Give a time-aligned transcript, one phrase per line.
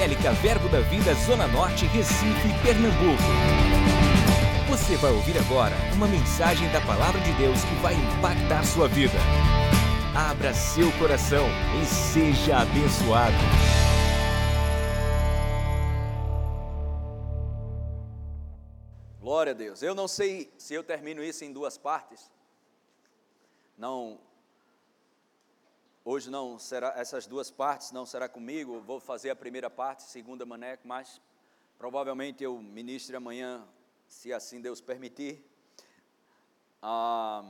[0.00, 3.22] Evangélica Verbo da Vida Zona Norte, Recife, Pernambuco.
[4.70, 9.18] Você vai ouvir agora uma mensagem da Palavra de Deus que vai impactar sua vida.
[10.16, 11.46] Abra seu coração
[11.82, 13.36] e seja abençoado.
[19.20, 19.82] Glória a Deus.
[19.82, 22.30] Eu não sei se eu termino isso em duas partes.
[23.76, 24.18] Não
[26.02, 30.46] Hoje não será, essas duas partes não será comigo, vou fazer a primeira parte, segunda
[30.46, 31.20] maneco, mas
[31.76, 33.68] provavelmente eu ministre amanhã,
[34.08, 35.44] se assim Deus permitir.
[36.80, 37.44] Ah,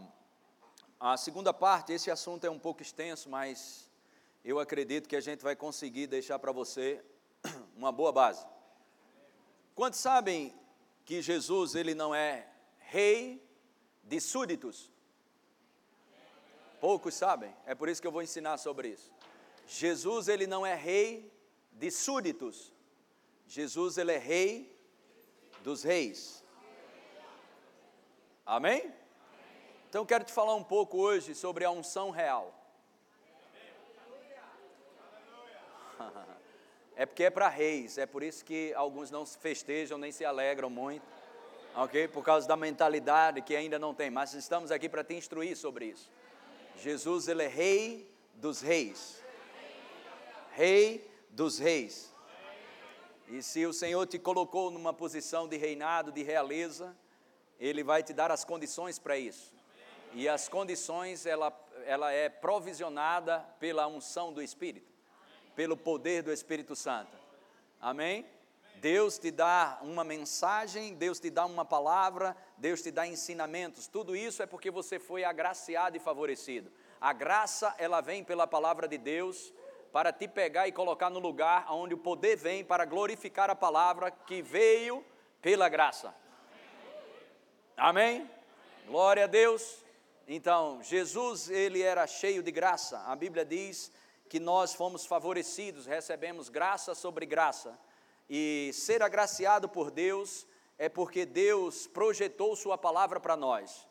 [0.99, 3.89] a segunda parte, esse assunto é um pouco extenso, mas
[4.45, 7.05] eu acredito que a gente vai conseguir deixar para você
[7.77, 8.45] uma boa base.
[9.77, 10.53] Quantos sabem
[11.05, 12.49] que Jesus ele não é
[12.79, 13.49] rei
[14.03, 14.91] de súditos?
[16.81, 19.13] Poucos sabem, é por isso que eu vou ensinar sobre isso.
[19.67, 21.31] Jesus, ele não é rei
[21.73, 22.73] de súditos.
[23.47, 24.75] Jesus, ele é rei
[25.63, 26.43] dos reis.
[28.47, 28.93] Amém?
[29.89, 32.55] Então, quero te falar um pouco hoje sobre a unção real.
[36.97, 40.69] É porque é para reis, é por isso que alguns não festejam nem se alegram
[40.69, 41.03] muito,
[41.75, 42.07] ok?
[42.09, 45.87] Por causa da mentalidade que ainda não tem, mas estamos aqui para te instruir sobre
[45.87, 46.11] isso.
[46.81, 49.23] Jesus, ele é rei dos reis.
[50.53, 52.11] Rei dos reis.
[53.29, 56.97] E se o Senhor te colocou numa posição de reinado, de realeza,
[57.59, 59.53] ele vai te dar as condições para isso.
[60.15, 61.53] E as condições, ela,
[61.85, 64.91] ela é provisionada pela unção do Espírito,
[65.55, 67.17] pelo poder do Espírito Santo.
[67.81, 68.27] Amém?
[68.81, 73.87] Deus te dá uma mensagem, Deus te dá uma palavra, Deus te dá ensinamentos.
[73.87, 76.73] Tudo isso é porque você foi agraciado e favorecido.
[76.99, 79.53] A graça, ela vem pela palavra de Deus
[79.93, 84.11] para te pegar e colocar no lugar onde o poder vem para glorificar a palavra
[84.11, 85.05] que veio
[85.43, 86.15] pela graça.
[87.77, 88.31] Amém?
[88.87, 89.85] Glória a Deus.
[90.27, 92.99] Então, Jesus, ele era cheio de graça.
[93.01, 93.93] A Bíblia diz
[94.27, 97.77] que nós fomos favorecidos, recebemos graça sobre graça.
[98.33, 100.47] E ser agraciado por Deus
[100.79, 103.89] é porque Deus projetou Sua palavra para nós.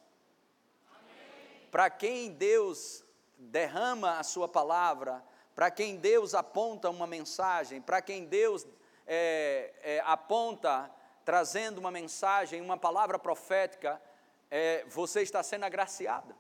[1.70, 3.04] Para quem Deus
[3.38, 5.22] derrama a Sua palavra,
[5.54, 8.66] para quem Deus aponta uma mensagem, para quem Deus
[9.06, 10.90] é, é, aponta
[11.26, 14.02] trazendo uma mensagem, uma palavra profética,
[14.50, 16.34] é, você está sendo agraciado.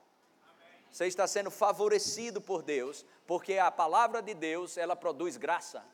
[0.89, 5.85] Você está sendo favorecido por Deus, porque a palavra de Deus, ela produz graça.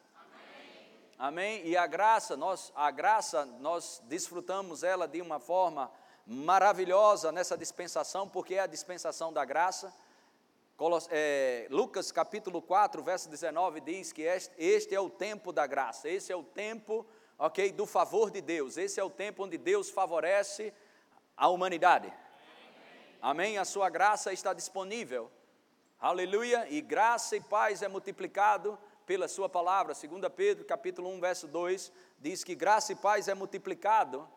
[1.18, 1.66] Amém?
[1.66, 5.90] E a graça, nós, a graça, nós desfrutamos ela de uma forma
[6.28, 9.94] maravilhosa nessa dispensação, porque é a dispensação da graça.
[11.09, 16.09] É, Lucas capítulo 4, verso 19 diz que este, este é o tempo da graça,
[16.09, 17.06] esse é o tempo,
[17.40, 20.74] ok, do favor de Deus, esse é o tempo onde Deus favorece
[21.38, 22.12] a humanidade.
[23.22, 23.58] Amém?
[23.58, 25.31] A sua graça está disponível.
[25.98, 26.68] Aleluia!
[26.70, 29.94] E graça e paz é multiplicado pela sua palavra.
[29.94, 34.28] 2 Pedro, capítulo 1, verso 2, diz que graça e paz é multiplicado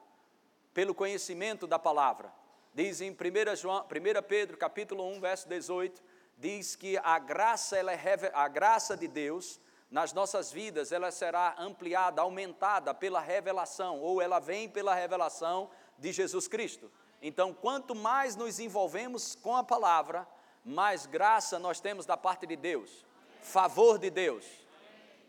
[0.75, 2.33] pelo conhecimento da palavra.
[2.75, 6.03] Diz em 1, João, 1 Pedro, capítulo 1, verso 18,
[6.37, 7.99] diz que a graça, ela é,
[8.35, 9.59] a graça de Deus
[9.91, 16.13] nas nossas vidas, ela será ampliada, aumentada pela revelação, ou ela vem pela revelação de
[16.13, 16.93] Jesus Cristo.
[17.23, 20.29] Então, quanto mais nos envolvemos com a palavra,
[20.63, 23.08] mais graça nós temos da parte de Deus
[23.41, 24.45] favor de Deus.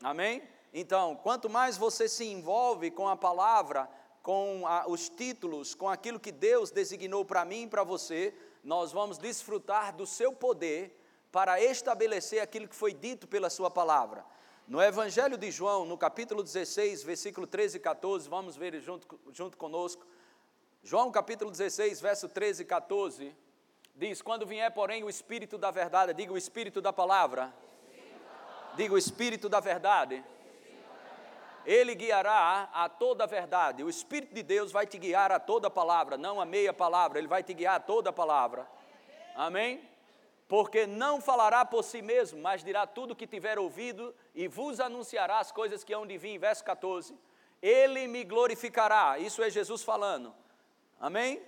[0.01, 0.41] Amém?
[0.73, 3.89] Então, quanto mais você se envolve com a palavra,
[4.21, 8.33] com a, os títulos, com aquilo que Deus designou para mim e para você,
[8.63, 10.95] nós vamos desfrutar do seu poder
[11.31, 14.23] para estabelecer aquilo que foi dito pela sua palavra.
[14.67, 19.57] No Evangelho de João, no capítulo 16, versículo 13 e 14, vamos ver junto, junto
[19.57, 20.05] conosco.
[20.83, 23.35] João capítulo 16, verso 13 e 14,
[23.95, 27.51] diz: Quando vier, porém, o Espírito da verdade, diga o Espírito da palavra
[28.75, 30.23] Diga o Espírito da verdade.
[31.65, 33.83] Ele guiará a toda a verdade.
[33.83, 37.19] O Espírito de Deus vai te guiar a toda a palavra, não a meia palavra,
[37.19, 38.67] ele vai te guiar a toda a palavra.
[39.35, 39.87] Amém?
[40.47, 44.79] Porque não falará por si mesmo, mas dirá tudo o que tiver ouvido e vos
[44.79, 46.39] anunciará as coisas que hão de vir.
[46.39, 47.15] Verso 14.
[47.61, 49.19] Ele me glorificará.
[49.19, 50.33] Isso é Jesus falando.
[50.99, 51.41] Amém?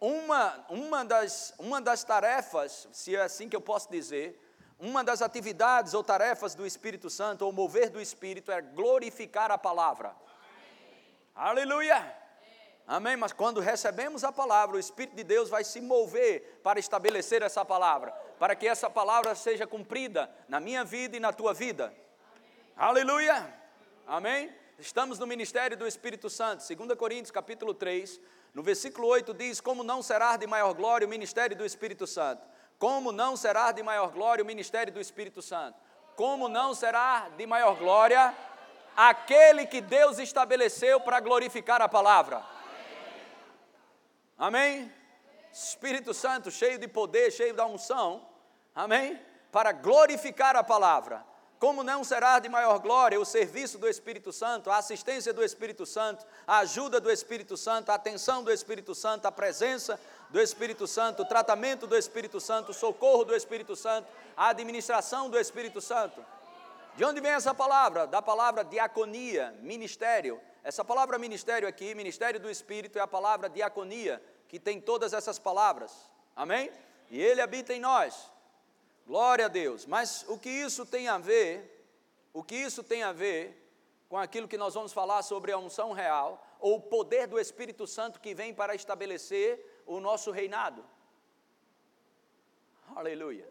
[0.00, 4.40] Uma, uma, das, uma das tarefas, se é assim que eu posso dizer,
[4.78, 9.58] uma das atividades ou tarefas do Espírito Santo, ou mover do Espírito, é glorificar a
[9.58, 10.14] palavra.
[11.34, 11.50] Amém.
[11.50, 12.16] Aleluia!
[12.86, 13.16] Amém.
[13.16, 17.64] Mas quando recebemos a palavra, o Espírito de Deus vai se mover para estabelecer essa
[17.64, 21.86] palavra, para que essa palavra seja cumprida na minha vida e na tua vida.
[21.86, 23.02] Amém.
[23.04, 23.54] Aleluia!
[24.06, 24.54] Amém?
[24.78, 26.64] Estamos no ministério do Espírito Santo.
[26.72, 28.20] 2 Coríntios, capítulo 3,
[28.54, 32.46] no versículo 8 diz: Como não será de maior glória o ministério do Espírito Santo?
[32.78, 35.78] Como não será de maior glória o ministério do Espírito Santo?
[36.14, 38.34] Como não será de maior glória
[38.96, 42.42] aquele que Deus estabeleceu para glorificar a palavra?
[44.36, 44.92] Amém?
[45.52, 48.24] Espírito Santo, cheio de poder, cheio da unção,
[48.74, 49.20] amém?
[49.50, 51.24] Para glorificar a palavra.
[51.58, 55.84] Como não será de maior glória o serviço do Espírito Santo, a assistência do Espírito
[55.84, 59.98] Santo, a ajuda do Espírito Santo, a atenção do Espírito Santo, a presença
[60.30, 65.80] do Espírito Santo, tratamento do Espírito Santo, socorro do Espírito Santo, a administração do Espírito
[65.80, 66.24] Santo.
[66.96, 68.06] De onde vem essa palavra?
[68.06, 70.40] Da palavra diaconia, ministério.
[70.62, 75.38] Essa palavra ministério aqui, ministério do Espírito, é a palavra diaconia, que tem todas essas
[75.38, 75.92] palavras.
[76.34, 76.70] Amém?
[77.10, 78.30] E ele habita em nós.
[79.06, 79.86] Glória a Deus.
[79.86, 81.86] Mas o que isso tem a ver,
[82.32, 83.64] o que isso tem a ver
[84.08, 87.86] com aquilo que nós vamos falar sobre a unção real, ou o poder do Espírito
[87.86, 90.84] Santo que vem para estabelecer o nosso reinado?
[92.94, 93.46] Aleluia.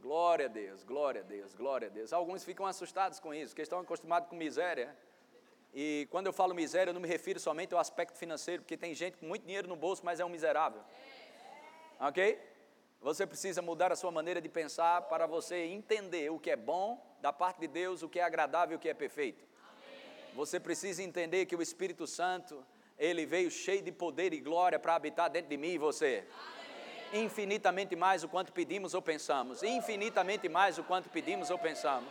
[0.00, 2.12] Glória a Deus, glória a Deus, glória a Deus.
[2.12, 4.96] Alguns ficam assustados com isso, porque estão acostumados com miséria.
[5.74, 8.94] E quando eu falo miséria, eu não me refiro somente ao aspecto financeiro, porque tem
[8.94, 10.82] gente com muito dinheiro no bolso, mas é um miserável.
[12.00, 12.40] Ok?
[13.00, 17.00] Você precisa mudar a sua maneira de pensar para você entender o que é bom
[17.20, 19.44] da parte de Deus, o que é agradável o que é perfeito.
[20.34, 22.64] Você precisa entender que o Espírito Santo,
[23.02, 26.24] ele veio cheio de poder e glória para habitar dentro de mim e você.
[27.10, 27.24] Amém.
[27.24, 29.64] Infinitamente mais o quanto pedimos ou pensamos.
[29.64, 32.08] Infinitamente mais o quanto pedimos ou pensamos.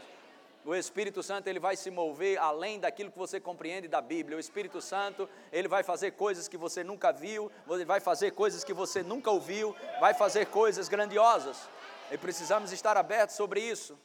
[0.66, 4.36] O Espírito Santo ele vai se mover além daquilo que você compreende da Bíblia.
[4.36, 7.50] O Espírito Santo ele vai fazer coisas que você nunca viu,
[7.88, 11.70] vai fazer coisas que você nunca ouviu, vai fazer coisas grandiosas.
[12.12, 13.98] E precisamos estar abertos sobre isso.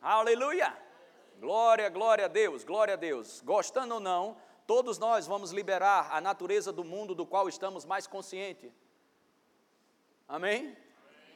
[0.00, 0.74] Aleluia!
[1.38, 3.42] Glória, glória a Deus, glória a Deus.
[3.42, 4.36] Gostando ou não,
[4.70, 8.70] todos nós vamos liberar a natureza do mundo do qual estamos mais conscientes.
[10.28, 10.76] Amém?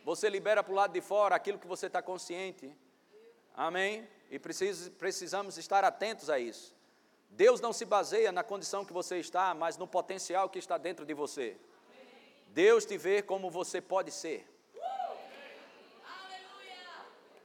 [0.05, 2.73] Você libera para o lado de fora aquilo que você está consciente.
[3.57, 4.09] Amém?
[4.31, 6.73] E precisamos estar atentos a isso.
[7.29, 11.05] Deus não se baseia na condição que você está, mas no potencial que está dentro
[11.05, 11.57] de você.
[12.51, 14.49] Deus te vê como você pode ser.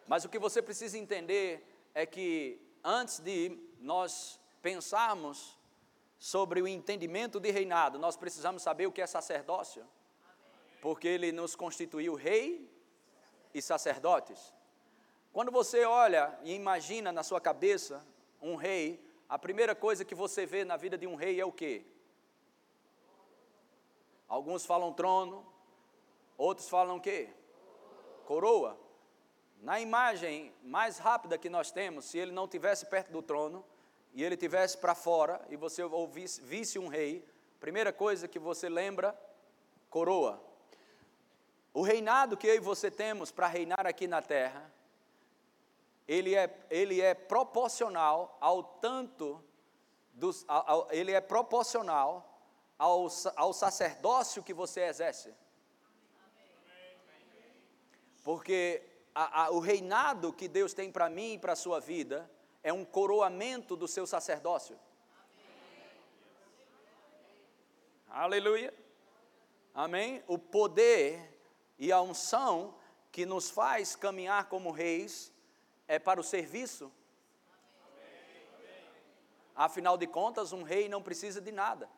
[0.08, 5.58] Mas o que você precisa entender é que antes de nós pensarmos
[6.20, 9.88] sobre o entendimento de reinado, nós precisamos saber o que é sacerdócio.
[10.82, 12.70] Porque ele nos constituiu rei
[13.54, 14.54] e sacerdotes.
[15.32, 18.06] Quando você olha e imagina na sua cabeça
[18.42, 21.52] um rei, a primeira coisa que você vê na vida de um rei é o
[21.52, 21.86] quê?
[24.28, 25.46] Alguns falam trono,
[26.38, 27.30] outros falam o quê?
[28.26, 28.78] Coroa.
[29.62, 33.66] Na imagem mais rápida que nós temos, se ele não tivesse perto do trono
[34.20, 37.26] e ele tivesse para fora e você ouvisse, visse um rei,
[37.58, 39.18] primeira coisa que você lembra,
[39.90, 40.44] coroa.
[41.74, 44.70] O reinado que eu e você temos para reinar aqui na terra
[46.06, 49.42] ele é, ele é proporcional ao tanto,
[50.14, 52.44] dos, ao, ao, ele é proporcional
[52.78, 53.08] ao,
[53.38, 55.34] ao sacerdócio que você exerce.
[58.22, 58.84] Porque
[59.16, 62.30] a, a, o reinado que Deus tem para mim e para a sua vida
[62.64, 64.78] é um coroamento do seu sacerdócio.
[68.10, 68.74] Aleluia.
[69.74, 70.24] Amém?
[70.28, 71.38] O poder
[71.78, 72.76] e a unção
[73.12, 75.32] que nos faz caminhar como reis
[75.88, 76.92] é para o serviço.
[79.56, 81.90] Afinal de contas, um rei não precisa de nada.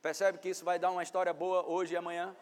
[0.00, 2.36] Percebe que isso vai dar uma história boa hoje e amanhã?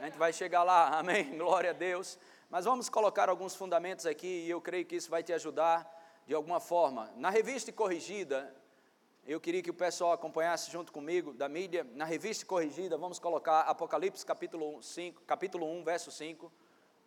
[0.00, 1.36] A gente vai chegar lá, amém?
[1.36, 2.18] Glória a Deus.
[2.54, 5.90] Mas vamos colocar alguns fundamentos aqui e eu creio que isso vai te ajudar
[6.24, 7.12] de alguma forma.
[7.16, 8.54] Na revista corrigida,
[9.26, 11.82] eu queria que o pessoal acompanhasse junto comigo da mídia.
[11.94, 16.52] Na revista corrigida, vamos colocar Apocalipse capítulo 5, capítulo 1, verso 5.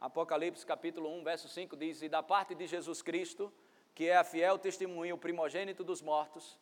[0.02, 3.50] Apocalipse capítulo 1, verso 5 diz: E da parte de Jesus Cristo,
[3.96, 6.60] que é a fiel testemunha, o primogênito dos mortos,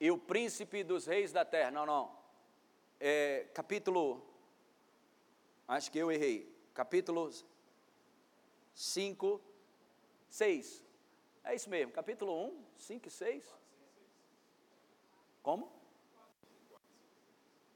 [0.00, 1.70] e o príncipe dos reis da terra.
[1.70, 2.10] Não, não.
[2.98, 4.26] É, capítulo.
[5.68, 6.53] Acho que eu errei.
[6.74, 7.30] Capítulo
[8.74, 9.40] 5,
[10.28, 10.84] 6.
[11.44, 11.92] É isso mesmo.
[11.92, 13.54] Capítulo 1, 5 e 6.
[15.42, 15.72] Como?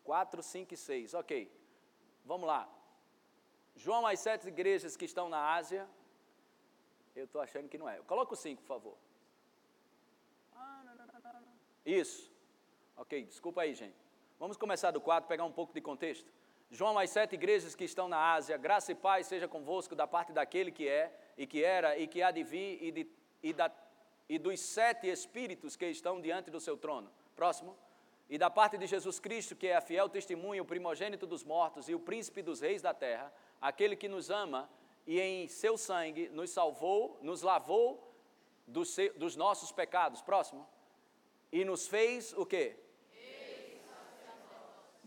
[0.04, 1.14] 4, 5 e 6.
[1.14, 1.58] Ok.
[2.24, 2.68] Vamos lá.
[3.78, 5.88] João as sete igrejas que estão na Ásia.
[7.14, 7.98] Eu estou achando que não é.
[8.02, 8.98] Coloca o cinco, por favor.
[11.86, 12.30] Isso.
[12.96, 13.96] Ok, desculpa aí, gente.
[14.38, 16.30] Vamos começar do quatro, pegar um pouco de contexto.
[16.70, 20.32] João às sete igrejas que estão na Ásia, graça e paz seja convosco da parte
[20.32, 23.06] daquele que é, e que era, e que há de vir, e, de,
[23.42, 23.70] e, da,
[24.28, 27.10] e dos sete espíritos que estão diante do seu trono.
[27.34, 27.76] Próximo.
[28.28, 31.88] E da parte de Jesus Cristo, que é a fiel testemunha, o primogênito dos mortos
[31.88, 34.68] e o príncipe dos reis da terra, aquele que nos ama
[35.06, 38.12] e em seu sangue nos salvou, nos lavou
[38.66, 40.20] dos, dos nossos pecados.
[40.20, 40.68] Próximo.
[41.50, 42.76] E nos fez o quê?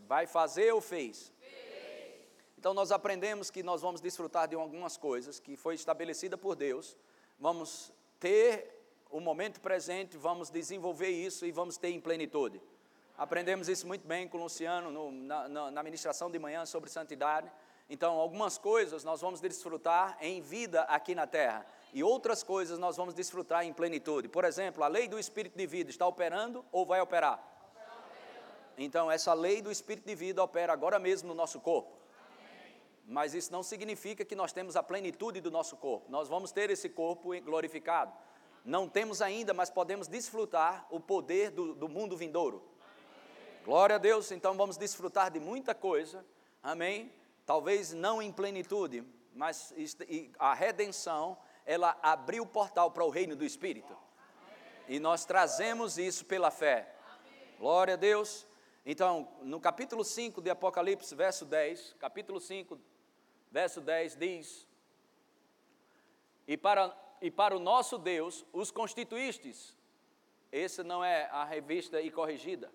[0.08, 1.32] Vai fazer ou fez?
[2.62, 6.96] Então nós aprendemos que nós vamos desfrutar de algumas coisas que foi estabelecida por Deus.
[7.40, 12.62] Vamos ter o momento presente, vamos desenvolver isso e vamos ter em plenitude.
[13.18, 16.88] Aprendemos isso muito bem com o Luciano no, na, na, na ministração de manhã sobre
[16.88, 17.52] santidade.
[17.90, 22.96] Então, algumas coisas nós vamos desfrutar em vida aqui na terra e outras coisas nós
[22.96, 24.28] vamos desfrutar em plenitude.
[24.28, 27.44] Por exemplo, a lei do espírito de vida está operando ou vai operar?
[28.78, 32.01] Então, essa lei do espírito de vida opera agora mesmo no nosso corpo.
[33.12, 36.10] Mas isso não significa que nós temos a plenitude do nosso corpo.
[36.10, 38.14] Nós vamos ter esse corpo glorificado.
[38.64, 42.64] Não temos ainda, mas podemos desfrutar o poder do, do mundo vindouro.
[43.66, 46.26] Glória a Deus, então vamos desfrutar de muita coisa,
[46.64, 47.12] amém?
[47.46, 49.04] Talvez não em plenitude,
[49.34, 49.74] mas
[50.40, 53.94] a redenção, ela abriu o portal para o reino do Espírito.
[54.88, 56.96] E nós trazemos isso pela fé.
[57.60, 58.48] Glória a Deus.
[58.86, 62.80] Então, no capítulo 5 de Apocalipse, verso 10, capítulo 5,
[63.52, 64.68] verso 10 diz:
[66.48, 69.78] E para, e para o nosso Deus os constituístes.
[70.52, 72.72] Essa não é a revista e corrigida.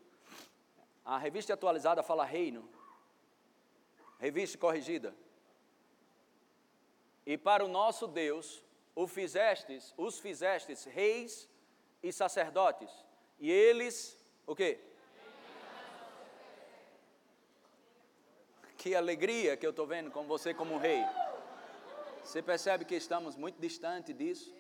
[1.05, 2.69] A revista atualizada fala reino.
[4.19, 5.15] Revista corrigida.
[7.25, 8.65] E para o nosso Deus
[8.95, 11.49] o fizestes, os fizestes reis
[12.03, 12.91] e sacerdotes.
[13.39, 14.17] E eles,
[14.47, 14.81] o quê?
[18.87, 21.05] Que alegria que eu estou vendo com você como rei.
[22.23, 24.55] Você percebe que estamos muito distante disso?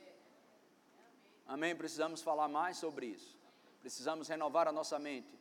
[1.46, 1.76] Amém?
[1.76, 3.38] Precisamos falar mais sobre isso.
[3.80, 5.38] Precisamos renovar a nossa mente.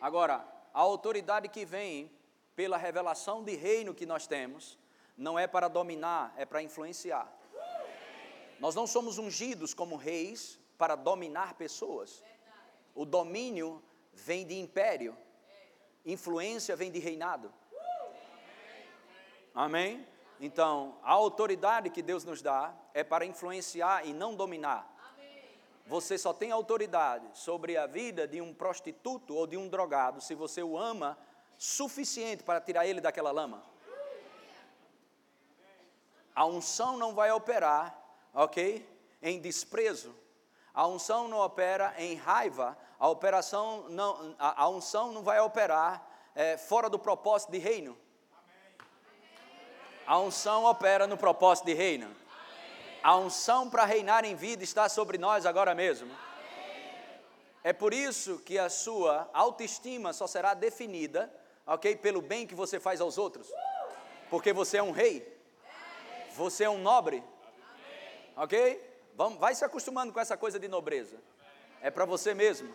[0.00, 2.08] Agora, a autoridade que vem
[2.54, 4.78] pela revelação de reino que nós temos,
[5.16, 7.36] não é para dominar, é para influenciar.
[8.60, 12.22] Nós não somos ungidos como reis para dominar pessoas.
[12.94, 15.16] O domínio vem de império,
[16.06, 17.52] influência vem de reinado.
[19.54, 20.04] Amém?
[20.40, 24.92] Então, a autoridade que Deus nos dá é para influenciar e não dominar.
[25.86, 30.34] Você só tem autoridade sobre a vida de um prostituto ou de um drogado se
[30.34, 31.16] você o ama
[31.56, 33.62] suficiente para tirar ele daquela lama.
[36.34, 37.96] A unção não vai operar,
[38.32, 38.84] ok?
[39.22, 40.14] Em desprezo.
[40.72, 42.76] A unção não opera em raiva.
[42.98, 47.96] A operação não, a, a unção não vai operar é, fora do propósito de reino.
[50.06, 52.14] A unção opera no propósito de reino.
[53.02, 56.10] A unção para reinar em vida está sobre nós agora mesmo.
[57.62, 61.32] É por isso que a sua autoestima só será definida,
[61.66, 63.50] ok, pelo bem que você faz aos outros.
[64.28, 65.26] Porque você é um rei.
[66.36, 67.24] Você é um nobre.
[68.36, 68.82] Ok?
[69.14, 71.16] Vamos, vai se acostumando com essa coisa de nobreza.
[71.80, 72.74] É para você mesmo.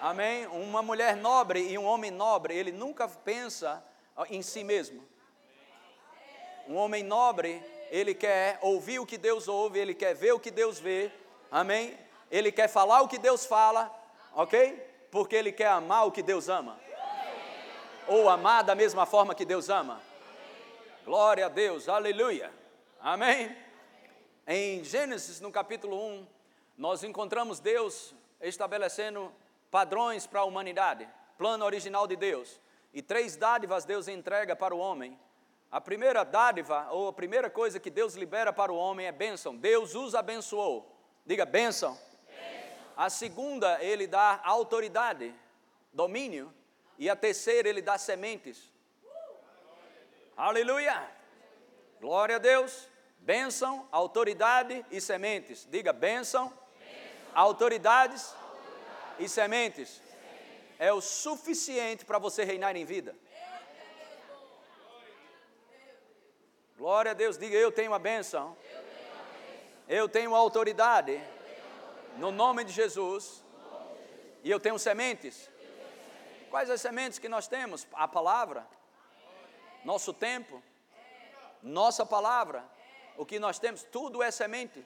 [0.00, 0.46] Amém?
[0.46, 3.84] Uma mulher nobre e um homem nobre, ele nunca pensa
[4.30, 5.11] em si mesmo.
[6.68, 10.50] Um homem nobre, ele quer ouvir o que Deus ouve, ele quer ver o que
[10.50, 11.10] Deus vê,
[11.50, 11.98] amém?
[12.30, 13.94] Ele quer falar o que Deus fala,
[14.32, 14.74] ok?
[15.10, 16.78] Porque ele quer amar o que Deus ama.
[18.06, 20.00] Ou amar da mesma forma que Deus ama.
[21.04, 22.52] Glória a Deus, aleluia,
[23.00, 23.54] amém?
[24.46, 26.26] Em Gênesis, no capítulo 1,
[26.78, 29.32] nós encontramos Deus estabelecendo
[29.70, 32.60] padrões para a humanidade, plano original de Deus.
[32.94, 35.18] E três dádivas Deus entrega para o homem
[35.72, 39.56] a primeira dádiva, ou a primeira coisa que Deus libera para o homem é bênção.
[39.56, 40.94] Deus os abençoou.
[41.24, 41.98] Diga bênção.
[42.28, 42.78] bênção.
[42.94, 45.34] A segunda, ele dá autoridade,
[45.90, 46.52] domínio.
[46.98, 48.70] E a terceira, ele dá sementes.
[49.02, 49.08] Uh!
[50.36, 51.08] Aleluia!
[52.02, 52.86] Glória a Deus.
[53.20, 55.66] Bênção, autoridade e sementes.
[55.70, 57.32] Diga bênção, bênção.
[57.32, 59.24] Autoridades, autoridade.
[59.24, 59.88] e sementes.
[59.88, 60.12] sementes.
[60.78, 63.16] É o suficiente para você reinar em vida.
[66.82, 68.56] Glória a Deus, diga eu tenho a bênção.
[69.88, 71.22] Eu tenho, a autoridade.
[72.16, 73.44] No nome de Jesus.
[74.42, 75.48] E eu tenho sementes.
[76.50, 77.86] Quais as sementes que nós temos?
[77.92, 78.66] A palavra.
[79.84, 80.60] Nosso tempo.
[81.62, 82.64] Nossa palavra.
[83.16, 84.84] O que nós temos, tudo é semente.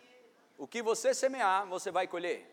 [0.58, 2.46] O que você semear, você vai colher.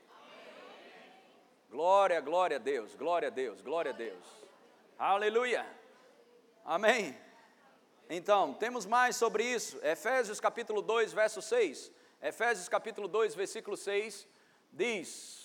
[1.69, 4.25] Glória, glória a Deus, glória a Deus, glória a Deus.
[4.97, 5.67] Aleluia.
[6.63, 7.13] Amém?
[8.09, 9.79] Então, temos mais sobre isso.
[9.83, 11.91] Efésios capítulo 2, verso 6.
[12.21, 14.27] Efésios capítulo 2, versículo 6
[14.71, 15.43] diz: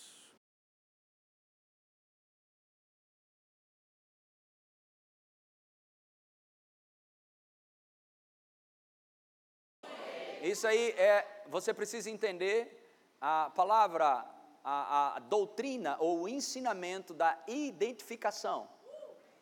[10.42, 14.24] Isso aí é, você precisa entender a palavra,
[14.64, 18.68] a, a doutrina ou o ensinamento da identificação.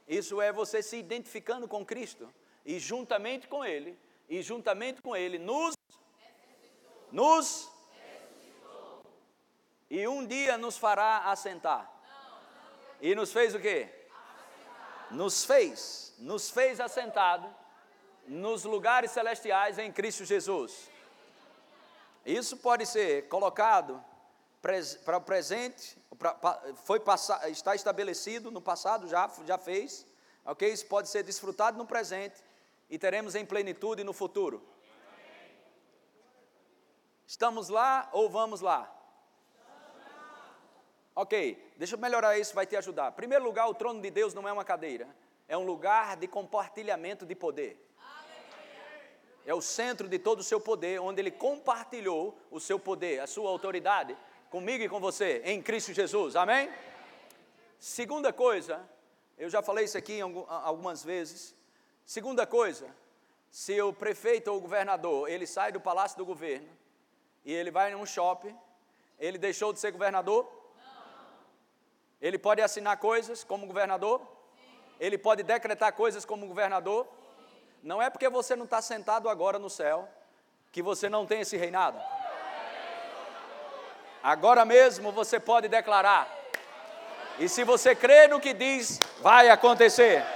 [0.07, 2.33] Isso é você se identificando com Cristo
[2.67, 3.97] e juntamente com Ele,
[4.29, 5.77] e juntamente com Ele nos,
[7.13, 7.71] nos,
[9.89, 11.89] e um dia nos fará assentar.
[13.01, 13.89] E nos fez o quê?
[15.13, 17.49] Nos fez, nos fez assentado
[18.27, 20.91] nos lugares celestiais em Cristo Jesus.
[22.25, 24.03] Isso pode ser colocado
[24.61, 25.97] para o presente,
[26.85, 30.05] foi passar, está estabelecido no passado, já, já fez,
[30.45, 30.69] ok?
[30.73, 32.46] Isso pode ser desfrutado no presente
[32.89, 34.63] e teremos em plenitude no futuro.
[37.27, 38.93] Estamos lá ou vamos lá?
[41.15, 43.11] Ok, deixa eu melhorar isso, vai te ajudar.
[43.11, 45.09] Em primeiro lugar, o trono de Deus não é uma cadeira,
[45.49, 47.87] é um lugar de compartilhamento de poder
[49.47, 53.29] é o centro de todo o seu poder, onde ele compartilhou o seu poder, a
[53.29, 54.17] sua autoridade,
[54.51, 56.35] comigo e com você, em Cristo Jesus.
[56.35, 56.69] Amém?
[57.79, 58.85] Segunda coisa,
[59.39, 61.55] eu já falei isso aqui algumas vezes.
[62.07, 62.87] Segunda coisa,
[63.51, 66.69] se o prefeito ou o governador, ele sai do palácio do governo
[67.45, 68.57] e ele vai num shopping,
[69.19, 70.45] ele deixou de ser governador?
[70.77, 71.27] Não.
[72.23, 74.23] Ele pode assinar coisas como governador?
[75.01, 77.09] Ele pode decretar coisas como governador?
[77.83, 80.09] Não é porque você não está sentado agora no céu
[80.71, 82.01] que você não tem esse reinado.
[84.23, 86.33] Agora mesmo você pode declarar.
[87.41, 90.36] E se você crê no que diz, vai acontecer.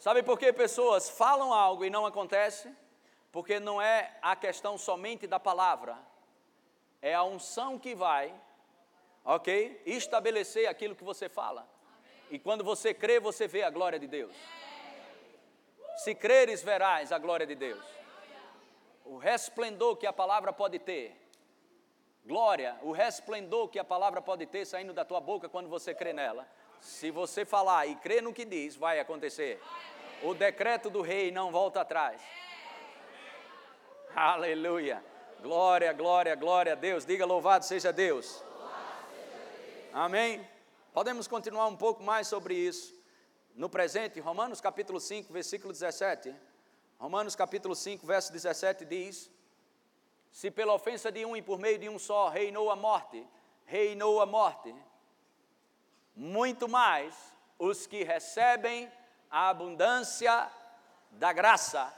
[0.00, 2.74] Sabe por que pessoas falam algo e não acontece?
[3.30, 5.94] Porque não é a questão somente da palavra,
[7.02, 8.34] é a unção que vai,
[9.22, 9.82] ok?
[9.84, 11.68] Estabelecer aquilo que você fala.
[12.30, 14.34] E quando você crê, você vê a glória de Deus.
[15.96, 17.84] Se creres, verás a glória de Deus.
[19.04, 21.14] O resplendor que a palavra pode ter.
[22.24, 26.14] Glória, o resplendor que a palavra pode ter saindo da tua boca quando você crê
[26.14, 26.48] nela.
[26.80, 29.60] Se você falar e crer no que diz, vai acontecer.
[30.22, 32.20] O decreto do rei não volta atrás.
[34.14, 35.04] Aleluia.
[35.40, 37.06] Glória, glória, glória a Deus.
[37.06, 38.42] Diga louvado seja Deus.
[39.92, 40.46] Amém.
[40.92, 42.94] Podemos continuar um pouco mais sobre isso.
[43.54, 46.34] No presente, Romanos capítulo 5, versículo 17.
[46.98, 49.30] Romanos capítulo 5, verso 17 diz:
[50.30, 53.26] Se pela ofensa de um e por meio de um só reinou a morte,
[53.64, 54.74] reinou a morte,
[56.20, 58.92] muito mais os que recebem
[59.30, 60.50] a abundância
[61.12, 61.90] da graça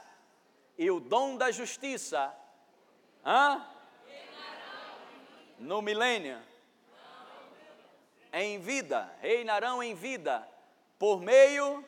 [0.77, 2.33] e o dom da justiça,
[3.25, 3.67] hã?
[5.59, 6.41] no milênio
[8.31, 10.47] em vida, reinarão em vida,
[10.97, 11.83] por meio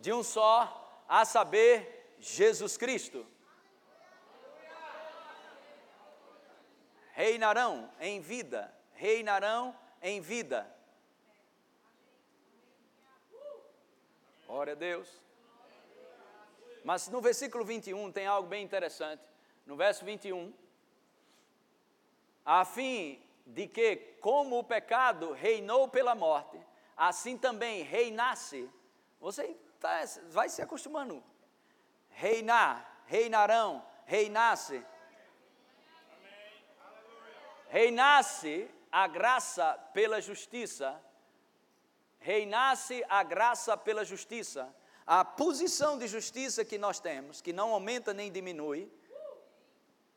[0.00, 3.26] de um só, a saber, Jesus Cristo.
[7.12, 10.73] Reinarão em vida, reinarão em vida.
[14.54, 15.20] Glória a Deus.
[16.84, 19.20] Mas no versículo 21 tem algo bem interessante.
[19.66, 20.54] No verso 21,
[22.44, 26.56] a fim de que, como o pecado reinou pela morte,
[26.96, 28.70] assim também reinasse.
[29.18, 31.20] Você tá, vai se acostumando.
[32.10, 34.86] Reinar, reinarão, reinasse.
[37.70, 41.03] Reinasse a graça pela justiça.
[42.24, 44.62] Reinasse a graça pela justiça.
[45.06, 48.90] A posição de justiça que nós temos, que não aumenta nem diminui.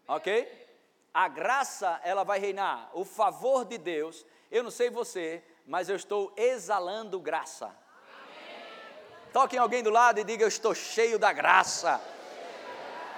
[0.07, 0.67] Ok?
[1.17, 4.23] a graça ela vai reinar, o favor de Deus.
[4.51, 7.75] Eu não sei você, mas eu estou exalando graça.
[9.33, 11.99] Toque em alguém do lado e diga: Eu estou cheio da graça.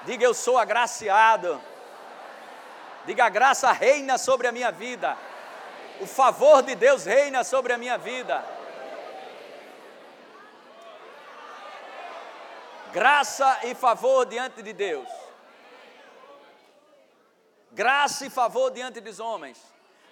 [0.05, 1.61] Diga: Eu sou agraciado.
[3.05, 5.17] Diga: A graça reina sobre a minha vida.
[5.99, 8.45] O favor de Deus reina sobre a minha vida.
[12.91, 15.07] Graça e favor diante de Deus
[17.71, 19.57] graça e favor diante dos homens,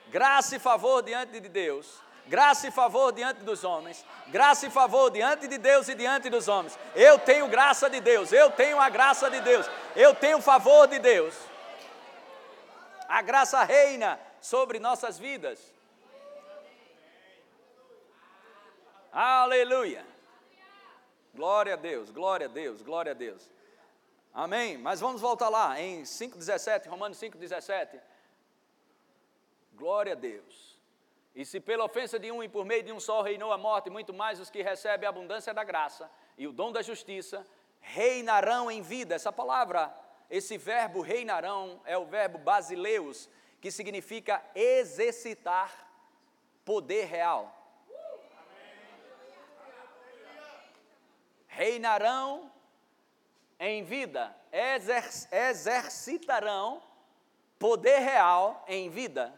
[0.10, 5.10] graça e favor diante de Deus, graça e favor diante dos homens, graça e favor
[5.10, 6.78] diante de Deus e diante dos homens.
[6.96, 10.88] Eu tenho graça de Deus, eu tenho a graça de Deus, eu tenho o favor
[10.88, 11.36] de Deus.
[13.08, 15.60] A graça reina sobre nossas vidas.
[19.12, 20.06] Aleluia.
[21.38, 23.48] Glória a Deus, glória a Deus, glória a Deus.
[24.34, 24.76] Amém?
[24.76, 28.02] Mas vamos voltar lá, em 5,17, Romanos 5,17.
[29.76, 30.80] Glória a Deus.
[31.36, 33.88] E se pela ofensa de um e por meio de um só reinou a morte,
[33.88, 37.46] muito mais os que recebem a abundância da graça e o dom da justiça
[37.82, 39.14] reinarão em vida.
[39.14, 39.96] Essa palavra,
[40.32, 43.30] esse verbo reinarão, é o verbo basileus,
[43.62, 45.88] que significa exercitar
[46.66, 47.57] poder real.
[51.58, 52.52] Reinarão
[53.60, 56.84] em vida, exer exercitarão
[57.58, 59.34] poder real em vida.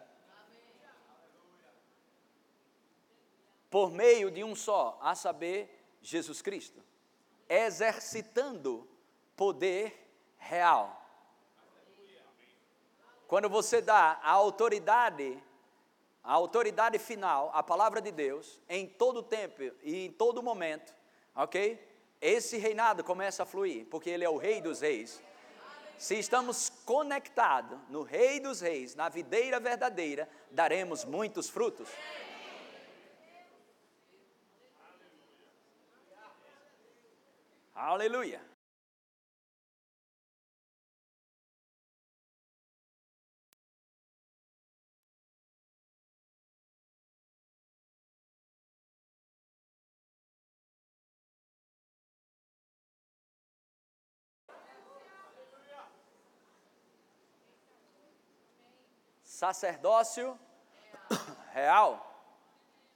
[3.69, 6.83] Por meio de um só, a saber, Jesus Cristo.
[7.47, 8.85] Exercitando
[9.37, 11.01] poder real.
[13.29, 15.41] Quando você dá a autoridade,
[16.21, 20.93] a autoridade final, a palavra de Deus, em todo tempo e em todo momento,
[21.33, 21.87] ok?
[22.21, 25.21] Esse reinado começa a fluir, porque ele é o rei dos reis.
[25.97, 31.89] Se estamos conectados no rei dos reis, na videira verdadeira, daremos muitos frutos.
[37.75, 38.48] Aleluia.
[59.39, 60.37] Sacerdócio
[61.53, 61.91] real,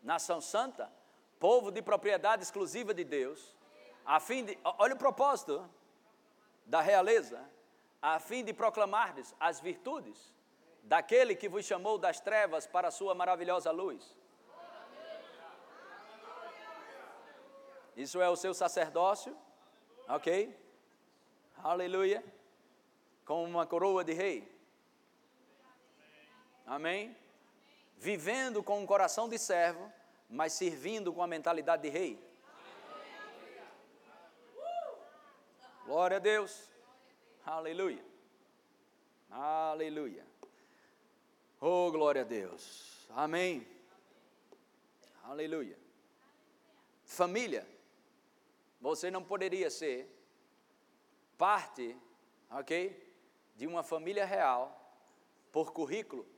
[0.02, 0.92] nação santa,
[1.40, 3.56] povo de propriedade exclusiva de Deus,
[4.06, 5.56] a fim de, olha o propósito
[6.66, 7.40] da realeza,
[8.02, 10.36] a fim de proclamardes as virtudes
[10.84, 14.18] daquele que vos chamou das trevas para a sua maravilhosa luz.
[17.96, 19.34] Isso é o seu sacerdócio,
[20.10, 20.60] ok?
[21.64, 22.22] Aleluia.
[23.24, 24.53] Com uma coroa de rei.
[26.66, 27.16] Amém?
[27.98, 29.92] Vivendo com um coração de servo,
[30.30, 32.20] mas servindo com a mentalidade de rei.
[35.86, 36.70] Glória a Deus.
[37.46, 38.04] Aleluia.
[39.30, 40.26] Aleluia.
[41.60, 43.08] Oh, glória a Deus.
[43.10, 43.68] Amém.
[45.24, 45.78] Aleluia.
[47.06, 47.68] Família.
[48.82, 50.10] Você não poderia ser
[51.38, 51.98] parte,
[52.50, 53.14] ok?
[53.56, 54.80] De uma família real
[55.52, 56.33] por currículo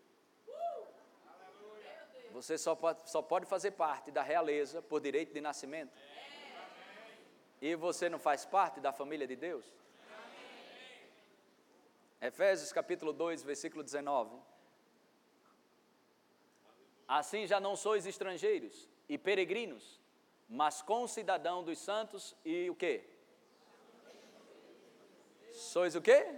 [2.36, 5.94] você só pode, só pode fazer parte da realeza por direito de nascimento.
[7.62, 9.66] E você não faz parte da família de Deus?
[12.20, 14.38] Efésios capítulo 2, versículo 19.
[17.08, 20.02] Assim já não sois estrangeiros e peregrinos,
[20.50, 23.08] mas concidadão dos santos e o quê?
[25.54, 26.38] Sois o quê?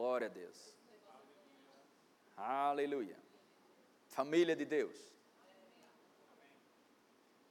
[0.00, 0.58] Glória a Deus.
[2.34, 3.18] Aleluia.
[4.06, 4.96] Família de Deus.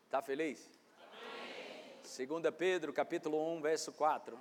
[0.06, 0.60] Está feliz?
[2.02, 4.40] Segunda Pedro, capítulo 1, verso 4.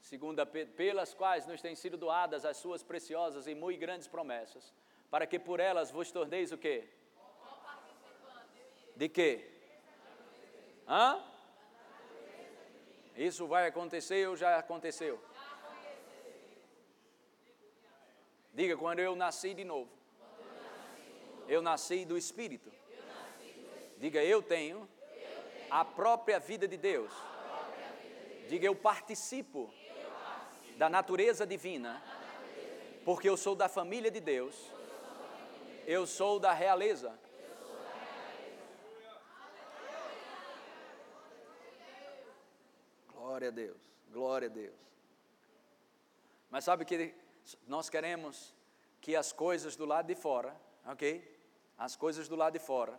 [0.00, 4.74] Segunda Pedro, pelas quais nos têm sido doadas as suas preciosas e muito grandes promessas,
[5.12, 6.88] para que por elas vos torneis o quê?
[8.96, 9.48] De quê?
[10.88, 11.22] Hã?
[13.14, 15.22] Isso vai acontecer ou já aconteceu?
[18.52, 19.90] Diga, quando eu nasci de novo.
[21.48, 22.70] Eu nasci do Espírito.
[23.98, 24.88] Diga, eu tenho
[25.70, 27.12] a própria vida de Deus.
[28.48, 29.72] Diga, eu participo
[30.76, 32.02] da natureza divina,
[33.04, 34.70] porque eu sou da família de Deus.
[35.86, 37.18] Eu sou da realeza.
[43.12, 43.78] Glória a Deus,
[44.10, 44.74] glória a Deus.
[46.50, 47.14] Mas sabe que
[47.66, 48.54] nós queremos
[49.00, 50.54] que as coisas do lado de fora,
[50.86, 51.28] ok?
[51.76, 52.98] As coisas do lado de fora,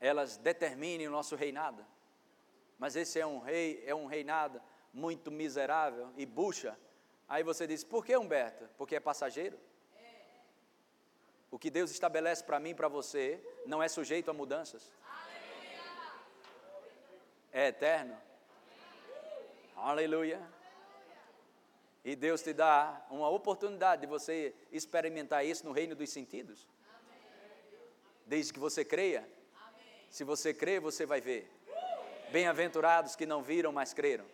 [0.00, 1.86] elas determinem o nosso reinado.
[2.78, 4.60] Mas esse é um rei, é um reinado
[4.92, 6.78] muito miserável e bucha.
[7.28, 8.68] Aí você diz, por que Humberto?
[8.76, 9.58] Porque é passageiro?
[11.50, 14.90] O que Deus estabelece para mim e para você não é sujeito a mudanças.
[17.52, 18.16] É eterno.
[19.76, 20.55] Aleluia.
[22.06, 26.64] E Deus te dá uma oportunidade de você experimentar isso no reino dos sentidos.
[28.24, 29.28] Desde que você creia.
[30.08, 31.50] Se você crê, você vai ver.
[32.30, 34.24] Bem-aventurados que não viram, mas creram.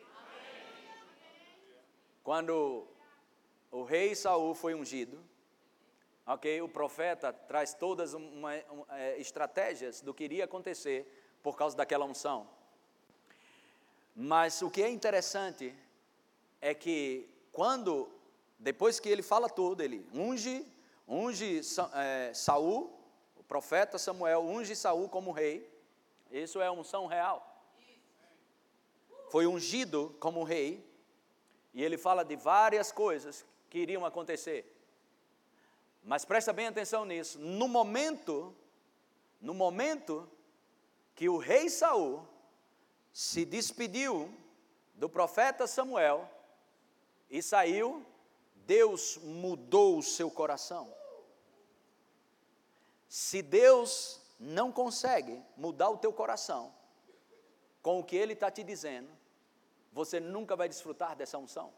[2.23, 2.87] Quando
[3.71, 5.19] o rei Saul foi ungido,
[6.27, 6.61] ok?
[6.61, 11.07] O profeta traz todas uma, uma, é, estratégias do que iria acontecer
[11.43, 12.47] por causa daquela unção.
[14.15, 15.75] Mas o que é interessante
[16.61, 18.11] é que quando,
[18.59, 20.67] depois que ele fala tudo, ele unge,
[21.07, 21.61] unge
[21.95, 22.99] é, Saul,
[23.37, 25.71] o profeta Samuel unge Saul como rei,
[26.31, 27.49] isso é unção real.
[29.31, 30.91] Foi ungido como rei,
[31.75, 34.71] e ele fala de várias coisas que iriam acontecer.
[36.03, 37.39] Mas presta bem atenção nisso.
[37.39, 38.55] No momento,
[39.41, 40.29] no momento
[41.15, 42.27] que o rei Saul
[43.13, 44.35] se despediu
[44.95, 46.29] do profeta Samuel
[47.33, 48.05] e saiu,
[48.67, 50.95] Deus mudou o seu coração.
[53.09, 56.75] Se Deus não consegue mudar o teu coração
[57.81, 59.09] com o que Ele está te dizendo,
[59.91, 61.73] você nunca vai desfrutar dessa unção.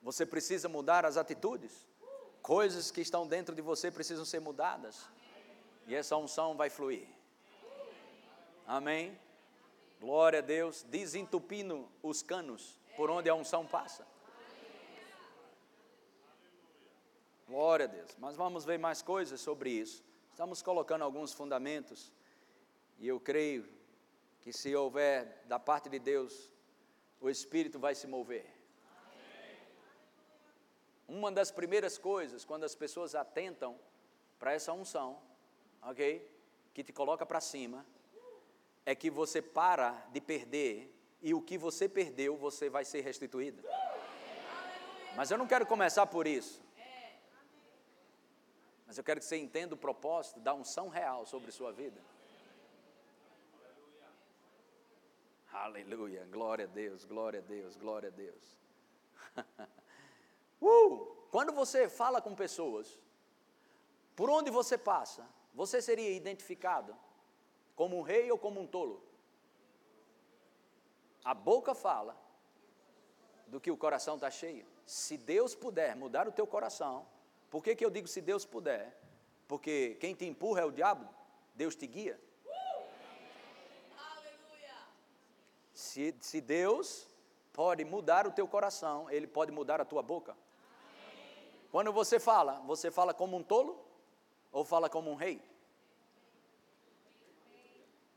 [0.00, 1.84] Você precisa mudar as atitudes.
[2.40, 5.08] Coisas que estão dentro de você precisam ser mudadas.
[5.86, 7.21] E essa unção vai fluir.
[8.66, 9.18] Amém?
[10.00, 10.82] Glória a Deus.
[10.84, 14.06] Desentupindo os canos por onde a unção passa.
[17.46, 18.16] Glória a Deus.
[18.18, 20.02] Mas vamos ver mais coisas sobre isso.
[20.30, 22.12] Estamos colocando alguns fundamentos.
[22.98, 23.68] E eu creio
[24.40, 26.52] que se houver da parte de Deus,
[27.20, 28.46] o Espírito vai se mover.
[31.06, 33.78] Uma das primeiras coisas, quando as pessoas atentam
[34.38, 35.20] para essa unção,
[35.82, 36.28] ok?
[36.72, 37.84] Que te coloca para cima,
[38.84, 43.62] é que você para de perder e o que você perdeu, você vai ser restituído.
[45.14, 46.60] Mas eu não quero começar por isso.
[48.86, 52.00] Mas eu quero que você entenda o propósito da unção real sobre sua vida.
[55.52, 58.58] Aleluia, glória a Deus, glória a Deus, glória a Deus.
[60.64, 62.96] Uh, quando você fala com pessoas,
[64.14, 66.96] por onde você passa, você seria identificado
[67.82, 69.02] como um rei ou como um tolo?
[71.24, 72.16] A boca fala
[73.48, 74.64] do que o coração está cheio.
[74.86, 77.04] Se Deus puder mudar o teu coração,
[77.50, 78.96] por que, que eu digo se Deus puder?
[79.48, 81.08] Porque quem te empurra é o diabo,
[81.56, 82.20] Deus te guia.
[85.74, 87.08] Se, se Deus
[87.52, 90.36] pode mudar o teu coração, Ele pode mudar a tua boca.
[91.72, 93.84] Quando você fala, você fala como um tolo
[94.52, 95.42] ou fala como um rei?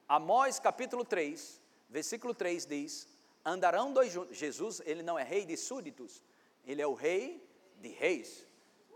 [0.08, 3.08] Amós capítulo 3, versículo 3 diz:
[3.44, 4.38] Andarão dois juntos.
[4.38, 6.24] Jesus, ele não é rei de súditos,
[6.64, 7.44] ele é o rei
[7.78, 8.46] de reis.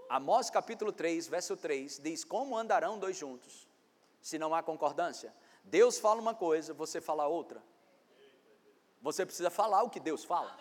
[0.08, 3.68] Amós capítulo 3, verso 3 diz: Como andarão dois juntos,
[4.22, 5.34] se não há concordância?
[5.64, 7.64] Deus fala uma coisa, você fala outra.
[9.02, 10.56] Você precisa falar o que Deus fala.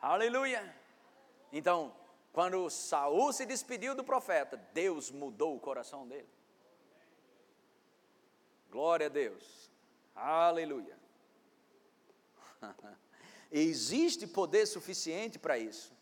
[0.00, 0.74] Aleluia!
[1.52, 1.94] Então,
[2.32, 6.33] quando Saul se despediu do profeta, Deus mudou o coração dele.
[8.74, 9.70] Glória a Deus.
[10.16, 10.98] Aleluia.
[13.48, 15.92] Existe poder suficiente para isso.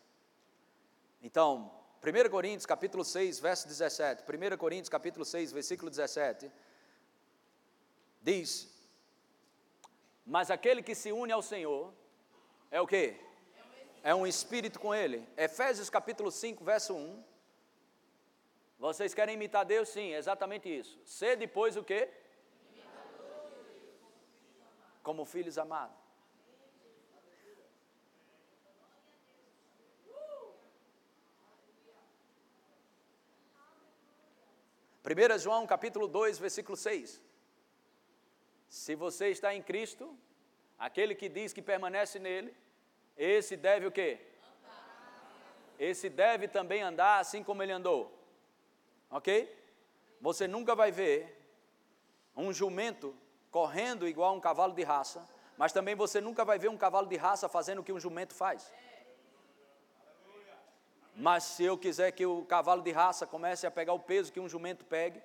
[1.21, 4.23] Então, 1 Coríntios capítulo 6, verso 17.
[4.23, 6.51] 1 Coríntios capítulo 6, versículo 17.
[8.19, 8.67] Diz:
[10.25, 11.93] Mas aquele que se une ao Senhor
[12.71, 13.15] é o que?
[14.01, 15.23] é um espírito com ele.
[15.37, 17.23] Efésios capítulo 5, verso 1.
[18.79, 19.89] Vocês querem imitar Deus?
[19.89, 20.99] Sim, exatamente isso.
[21.05, 22.09] Ser depois o quê?
[25.03, 26.03] Como filhos amados.
[35.03, 37.21] Primeira João capítulo 2, versículo 6.
[38.69, 40.17] Se você está em Cristo,
[40.79, 42.55] aquele que diz que permanece nele,
[43.17, 44.21] esse deve o quê?
[45.77, 48.17] Esse deve também andar assim como ele andou.
[49.09, 49.53] Ok?
[50.21, 51.37] Você nunca vai ver
[52.35, 53.13] um jumento
[53.53, 57.15] correndo igual um cavalo de raça, mas também você nunca vai ver um cavalo de
[57.15, 58.73] raça fazendo o que um jumento faz.
[61.15, 64.39] Mas se eu quiser que o cavalo de raça comece a pegar o peso que
[64.39, 65.21] um jumento pegue,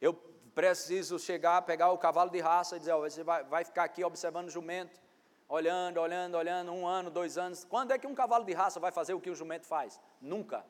[0.00, 0.14] eu
[0.54, 4.02] preciso chegar, pegar o cavalo de raça e dizer: oh, você vai, vai ficar aqui
[4.02, 4.98] observando o jumento,
[5.46, 7.64] olhando, olhando, olhando, um ano, dois anos.
[7.64, 10.00] Quando é que um cavalo de raça vai fazer o que o jumento faz?
[10.22, 10.64] Nunca.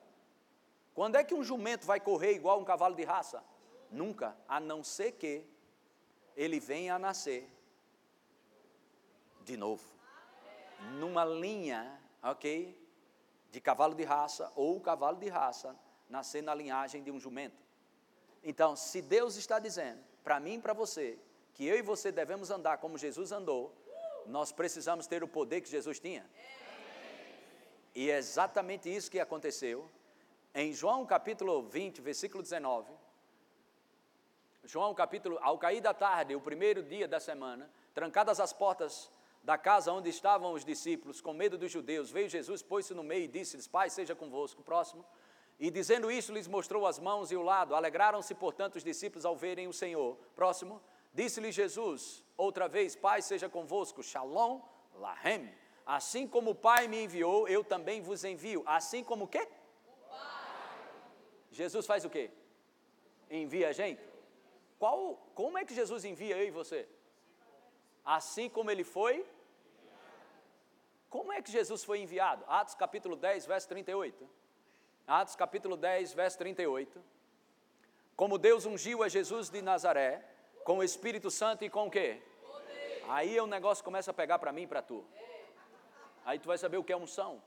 [0.92, 3.40] Quando é que um jumento vai correr igual um cavalo de raça?
[3.88, 5.48] Nunca, a não ser que
[6.36, 7.48] ele venha a nascer
[9.44, 9.84] de novo.
[10.98, 12.78] Numa linha, ok?
[13.50, 15.76] De cavalo de raça ou cavalo de raça
[16.08, 17.62] nascer na linhagem de um jumento.
[18.42, 21.18] Então, se Deus está dizendo para mim e para você
[21.54, 23.74] que eu e você devemos andar como Jesus andou,
[24.26, 26.28] nós precisamos ter o poder que Jesus tinha.
[27.94, 29.88] E é exatamente isso que aconteceu.
[30.54, 32.99] Em João capítulo 20, versículo 19.
[34.64, 39.10] João capítulo, ao cair da tarde, o primeiro dia da semana, trancadas as portas
[39.42, 43.24] da casa onde estavam os discípulos, com medo dos judeus, veio Jesus, pôs-se no meio
[43.24, 44.62] e disse-lhes: Pai, seja convosco.
[44.62, 45.04] Próximo.
[45.58, 47.74] E dizendo isso, lhes mostrou as mãos e o lado.
[47.74, 50.16] Alegraram-se, portanto, os discípulos ao verem o Senhor.
[50.34, 50.80] Próximo.
[51.12, 54.02] Disse-lhe Jesus, outra vez: Pai, seja convosco.
[54.02, 54.60] Shalom,
[54.94, 55.52] Lahem.
[55.84, 58.62] Assim como o Pai me enviou, eu também vos envio.
[58.66, 59.48] Assim como o quê?
[61.50, 62.30] O Jesus faz o quê?
[63.28, 64.09] Envia a gente.
[64.80, 66.88] Qual, como é que Jesus envia eu e você?
[68.02, 69.26] Assim como ele foi.
[71.10, 72.42] Como é que Jesus foi enviado?
[72.48, 74.26] Atos capítulo 10, verso 38.
[75.06, 76.98] Atos capítulo 10, verso 38.
[78.16, 80.24] Como Deus ungiu a Jesus de Nazaré,
[80.64, 82.22] com o Espírito Santo e com o quê?
[83.06, 85.04] Aí o negócio começa a pegar para mim e para tu.
[86.24, 87.42] Aí tu vai saber o que é unção.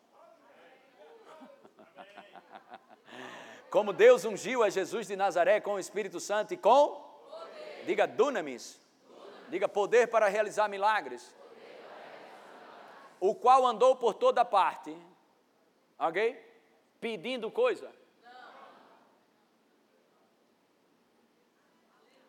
[3.71, 7.12] Como Deus ungiu a Jesus de Nazaré com o Espírito Santo e com?
[7.85, 8.79] Diga dunamis.
[9.49, 11.33] Diga poder para realizar milagres.
[13.19, 14.95] O qual andou por toda parte.
[15.99, 16.35] Ok?
[16.99, 17.91] Pedindo coisa.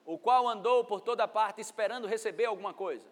[0.04, 3.08] o qual andou por toda parte esperando receber alguma coisa.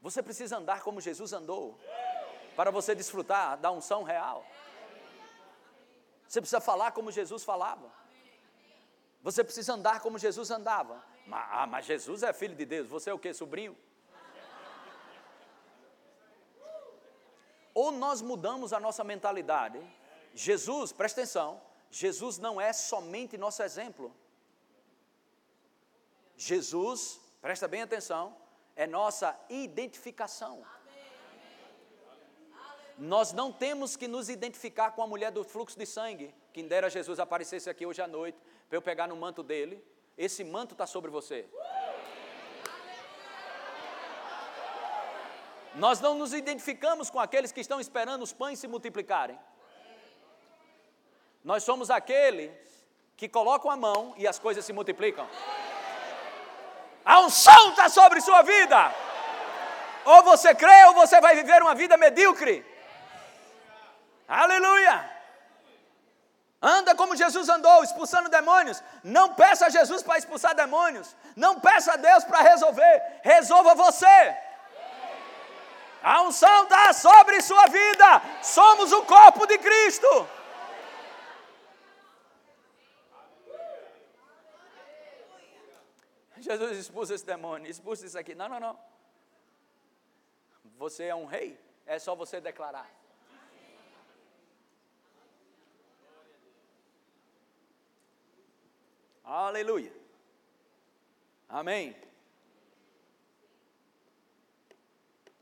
[0.00, 1.78] Você precisa andar como Jesus andou,
[2.54, 4.44] para você desfrutar da unção real.
[6.26, 7.90] Você precisa falar como Jesus falava.
[9.22, 11.04] Você precisa andar como Jesus andava.
[11.26, 13.76] Mas, ah, mas Jesus é filho de Deus, você é o que, sobrinho?
[17.74, 19.78] Ou nós mudamos a nossa mentalidade.
[20.34, 24.14] Jesus, presta atenção, Jesus não é somente nosso exemplo.
[26.36, 28.36] Jesus, presta bem atenção,
[28.74, 30.64] é nossa identificação.
[32.98, 36.34] Nós não temos que nos identificar com a mulher do fluxo de sangue.
[36.52, 38.36] Quem dera Jesus aparecesse aqui hoje à noite,
[38.68, 39.80] para eu pegar no manto dele.
[40.16, 41.46] Esse manto está sobre você.
[45.76, 49.38] Nós não nos identificamos com aqueles que estão esperando os pães se multiplicarem.
[51.44, 52.50] Nós somos aqueles
[53.16, 55.28] que colocam a mão e as coisas se multiplicam.
[57.04, 58.92] A unção está sobre sua vida.
[60.04, 62.64] Ou você crê ou você vai viver uma vida medíocre.
[64.28, 65.18] Aleluia!
[66.60, 68.82] Anda como Jesus andou, expulsando demônios.
[69.02, 71.16] Não peça a Jesus para expulsar demônios.
[71.36, 73.20] Não peça a Deus para resolver.
[73.22, 74.36] Resolva você.
[76.02, 78.22] A unção está sobre sua vida.
[78.42, 80.28] Somos o corpo de Cristo.
[86.38, 88.34] Jesus expulsa esse demônio, expulsa isso aqui.
[88.34, 88.78] Não, não, não.
[90.76, 92.97] Você é um rei, é só você declarar.
[99.28, 99.92] Aleluia.
[101.46, 101.94] Amém.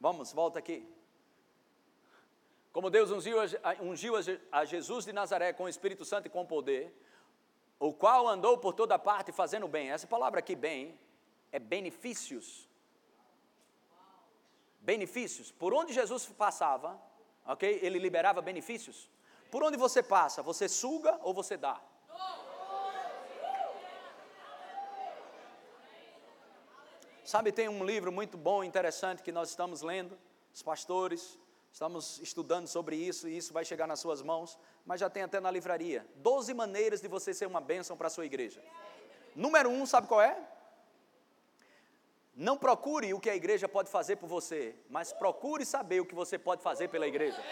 [0.00, 0.92] Vamos, volta aqui.
[2.72, 3.38] Como Deus ungiu,
[3.80, 4.14] ungiu
[4.50, 6.92] a Jesus de Nazaré com o Espírito Santo e com poder,
[7.78, 9.92] o qual andou por toda parte fazendo bem.
[9.92, 10.98] Essa palavra aqui, bem,
[11.52, 12.68] é benefícios.
[14.80, 15.52] Benefícios.
[15.52, 17.00] Por onde Jesus passava,
[17.46, 17.78] ok?
[17.80, 19.08] Ele liberava benefícios.
[19.48, 21.80] Por onde você passa, você suga ou você dá?
[27.26, 30.18] Sabe, tem um livro muito bom, interessante que nós estamos lendo,
[30.54, 31.38] os pastores,
[31.76, 35.38] Estamos estudando sobre isso e isso vai chegar nas suas mãos, mas já tem até
[35.38, 36.06] na livraria.
[36.14, 38.62] Doze maneiras de você ser uma bênção para a sua igreja.
[39.34, 40.38] Número um, sabe qual é?
[42.34, 46.14] Não procure o que a igreja pode fazer por você, mas procure saber o que
[46.14, 47.44] você pode fazer pela igreja.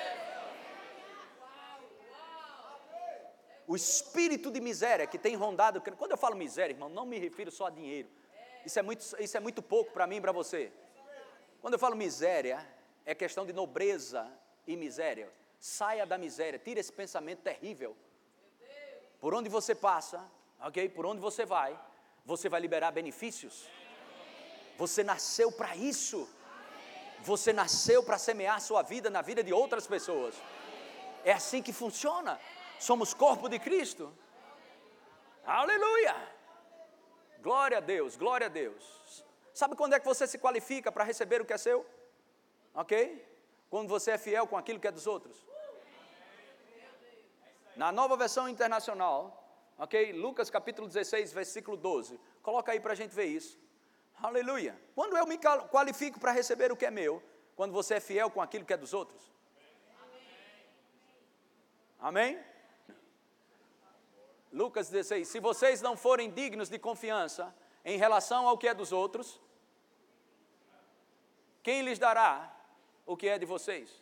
[3.67, 5.83] O espírito de miséria que tem rondado.
[5.83, 8.09] Quando eu falo miséria, irmão, não me refiro só a dinheiro.
[8.65, 10.73] Isso é muito, isso é muito pouco para mim e para você.
[11.61, 12.67] Quando eu falo miséria,
[13.05, 14.31] é questão de nobreza
[14.67, 15.31] e miséria.
[15.59, 17.97] Saia da miséria, tire esse pensamento terrível.
[19.21, 20.23] Por onde você passa,
[20.61, 20.89] ok?
[20.89, 21.79] Por onde você vai,
[22.25, 23.67] você vai liberar benefícios.
[24.77, 26.29] Você nasceu para isso.
[27.23, 30.35] Você nasceu para semear sua vida na vida de outras pessoas.
[31.25, 32.39] É assim que funciona.
[32.79, 34.13] Somos corpo de Cristo.
[35.47, 36.34] Aleluia!
[37.45, 38.83] Glória a Deus, glória a Deus.
[39.53, 41.85] Sabe quando é que você se qualifica para receber o que é seu?
[42.75, 43.23] Ok?
[43.69, 45.37] Quando você é fiel com aquilo que é dos outros.
[47.77, 49.19] Na nova versão internacional,
[49.77, 50.15] ok?
[50.15, 52.19] Lucas capítulo 16, versículo 12.
[52.43, 53.61] Coloca aí para a gente ver isso.
[54.23, 54.75] Aleluia.
[54.95, 55.39] Quando eu me
[55.71, 57.23] qualifico para receber o que é meu?
[57.55, 59.31] Quando você é fiel com aquilo que é dos outros.
[62.01, 62.43] Amém?
[64.55, 67.53] Lucas 16: Se vocês não forem dignos de confiança
[67.85, 69.41] em relação ao que é dos outros,
[71.61, 72.55] quem lhes dará
[73.05, 74.01] o que é de vocês?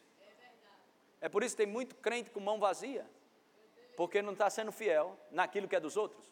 [1.22, 3.08] É por isso que tem muito crente com mão vazia,
[3.96, 6.30] porque não está sendo fiel naquilo que é dos outros.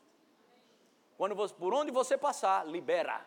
[1.17, 3.25] Quando você, por onde você passar, libera.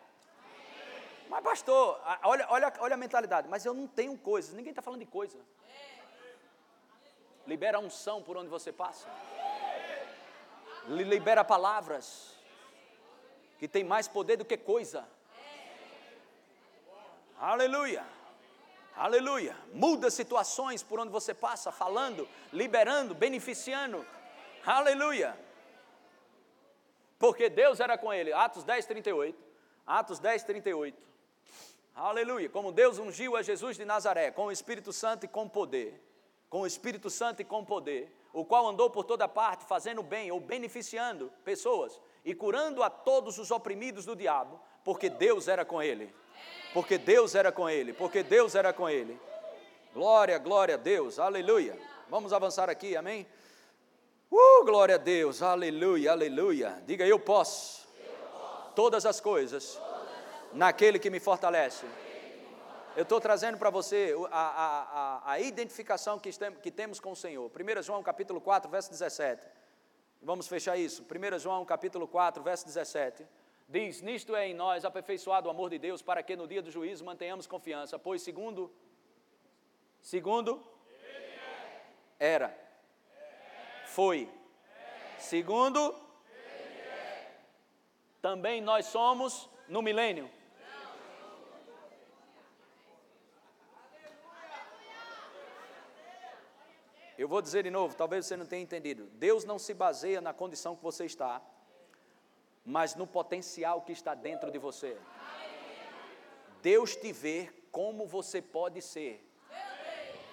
[1.28, 3.48] Mas, pastor, olha, olha, olha a mentalidade.
[3.48, 4.52] Mas eu não tenho coisas.
[4.52, 5.38] Ninguém está falando de coisa.
[7.46, 9.08] Libera unção por onde você passa.
[10.86, 12.34] Libera palavras
[13.58, 15.06] que tem mais poder do que coisa.
[17.38, 18.04] Aleluia.
[18.96, 19.56] Aleluia.
[19.72, 24.04] Muda situações por onde você passa, falando, liberando, beneficiando.
[24.64, 25.36] Aleluia.
[27.18, 28.32] Porque Deus era com ele.
[28.32, 29.42] Atos 10, 38.
[29.86, 31.02] Atos 10, 38.
[31.94, 32.48] Aleluia.
[32.48, 36.00] Como Deus ungiu a Jesus de Nazaré com o Espírito Santo e com poder.
[36.48, 38.14] Com o Espírito Santo e com poder.
[38.34, 43.38] O qual andou por toda parte, fazendo bem ou beneficiando pessoas e curando a todos
[43.38, 46.14] os oprimidos do diabo, porque Deus era com ele.
[46.74, 47.92] Porque Deus era com ele.
[47.92, 49.18] Porque Deus era com ele.
[49.94, 51.18] Glória, glória a Deus.
[51.18, 51.78] Aleluia.
[52.10, 53.26] Vamos avançar aqui, amém?
[54.30, 56.82] Uh, glória a Deus, aleluia, aleluia.
[56.84, 57.86] Diga, eu posso,
[58.74, 59.80] todas as coisas
[60.52, 61.86] naquele que me fortalece.
[62.96, 66.30] Eu estou trazendo para você a, a, a, a identificação que,
[66.62, 67.50] que, temos com o Senhor.
[67.50, 69.46] 1 João capítulo 4, verso 17.
[70.22, 71.02] Vamos fechar isso.
[71.04, 73.26] 1 João capítulo 4, verso 17.
[73.68, 76.70] Diz: Nisto é em nós aperfeiçoado o amor de Deus, para que no dia do
[76.70, 78.72] juízo mantenhamos confiança, pois segundo,
[80.00, 80.62] segundo,
[82.18, 82.64] era
[83.94, 84.28] foi.
[85.18, 85.94] Segundo,
[88.20, 90.28] também nós somos no milênio.
[97.16, 99.06] Eu vou dizer de novo, talvez você não tenha entendido.
[99.14, 101.40] Deus não se baseia na condição que você está,
[102.64, 104.96] mas no potencial que está dentro de você.
[106.60, 109.24] Deus te vê como você pode ser.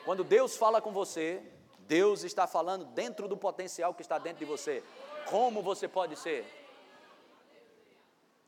[0.06, 1.44] Quando Deus fala com você,
[1.82, 4.84] Deus está falando dentro do potencial que está dentro de você.
[5.30, 6.46] Como você pode ser?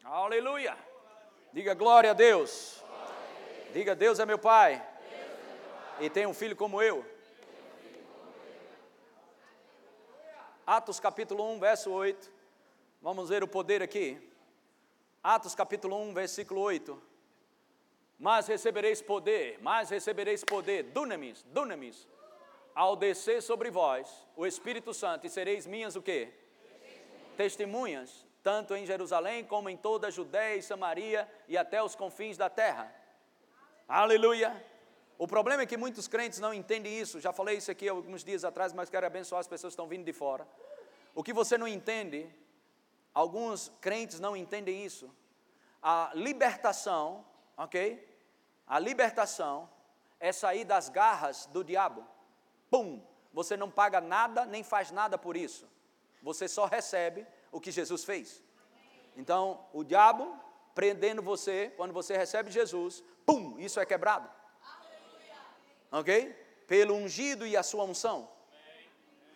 [0.04, 0.76] Aleluia!
[1.52, 2.84] Diga glória a Deus.
[3.74, 4.84] Diga Deus é meu Pai.
[6.00, 7.13] E tem um filho como eu.
[10.66, 12.32] Atos capítulo 1, verso 8.
[13.02, 14.18] Vamos ver o poder aqui.
[15.22, 17.02] Atos capítulo 1, versículo 8.
[18.18, 22.08] Mas recebereis poder, mas recebereis poder, dunamis, dunamis,
[22.74, 26.32] ao descer sobre vós o Espírito Santo, e sereis minhas o quê?
[27.36, 28.26] Testemunhas.
[28.42, 32.50] Tanto em Jerusalém como em toda a Judéia e Samaria e até os confins da
[32.50, 32.94] terra.
[33.88, 34.73] Aleluia.
[35.24, 37.18] O problema é que muitos crentes não entendem isso.
[37.18, 40.04] Já falei isso aqui alguns dias atrás, mas quero abençoar as pessoas que estão vindo
[40.04, 40.46] de fora.
[41.16, 42.30] O que você não entende,
[43.14, 45.10] alguns crentes não entendem isso.
[45.82, 48.06] A libertação, ok?
[48.68, 49.70] A libertação
[50.20, 52.06] é sair das garras do diabo
[52.70, 53.02] pum,
[53.32, 55.66] você não paga nada nem faz nada por isso.
[56.22, 58.44] Você só recebe o que Jesus fez.
[59.16, 60.38] Então, o diabo
[60.76, 64.43] prendendo você, quando você recebe Jesus, pum, isso é quebrado.
[65.94, 66.36] Ok?
[66.68, 68.30] Pelo ungido e a sua unção.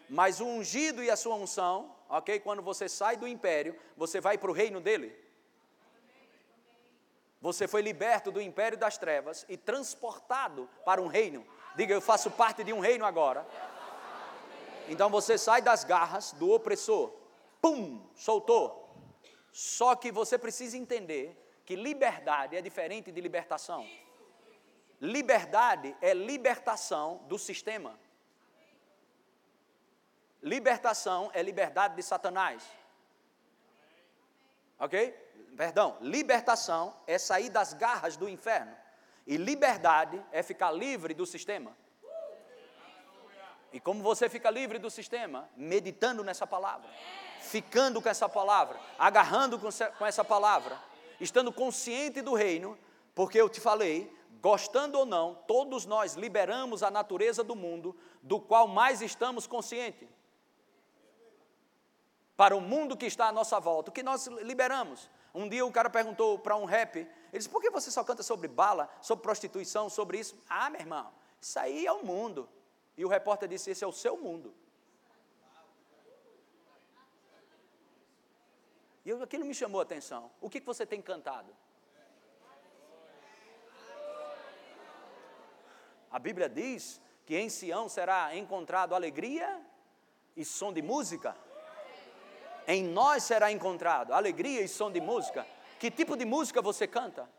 [0.09, 2.41] Mas o ungido e a sua unção, ok?
[2.41, 5.15] Quando você sai do império, você vai para o reino dele.
[7.39, 11.45] Você foi liberto do império das trevas e transportado para um reino
[11.77, 13.47] Diga, eu faço parte de um reino agora.
[14.89, 17.13] Então você sai das garras do opressor.
[17.61, 18.89] Pum, soltou.
[19.51, 23.87] Só que você precisa entender que liberdade é diferente de libertação.
[24.99, 27.97] Liberdade é libertação do sistema.
[30.41, 32.63] Libertação é liberdade de Satanás.
[34.79, 35.11] Ok?
[35.55, 38.75] Perdão, libertação é sair das garras do inferno.
[39.25, 41.75] E liberdade é ficar livre do sistema.
[43.73, 45.49] E como você fica livre do sistema?
[45.55, 46.89] Meditando nessa palavra,
[47.41, 50.79] ficando com essa palavra, agarrando com essa palavra,
[51.19, 52.79] estando consciente do reino,
[53.13, 58.39] porque eu te falei, gostando ou não, todos nós liberamos a natureza do mundo, do
[58.39, 60.07] qual mais estamos conscientes.
[62.35, 65.09] Para o mundo que está à nossa volta, o que nós liberamos?
[65.33, 68.23] Um dia o cara perguntou para um rap, ele disse, por que você só canta
[68.23, 70.37] sobre bala, sobre prostituição, sobre isso?
[70.49, 71.11] Ah, meu irmão,
[71.41, 72.47] isso aí é o mundo.
[72.95, 74.53] E o repórter disse, esse é o seu mundo.
[79.05, 80.29] E aquilo me chamou a atenção.
[80.41, 81.55] O que, que você tem cantado?
[86.11, 89.59] A Bíblia diz que em Sião será encontrado alegria
[90.35, 91.35] e som de música.
[92.67, 95.45] Em nós será encontrado alegria e som de música.
[95.79, 97.29] Que tipo de música você canta?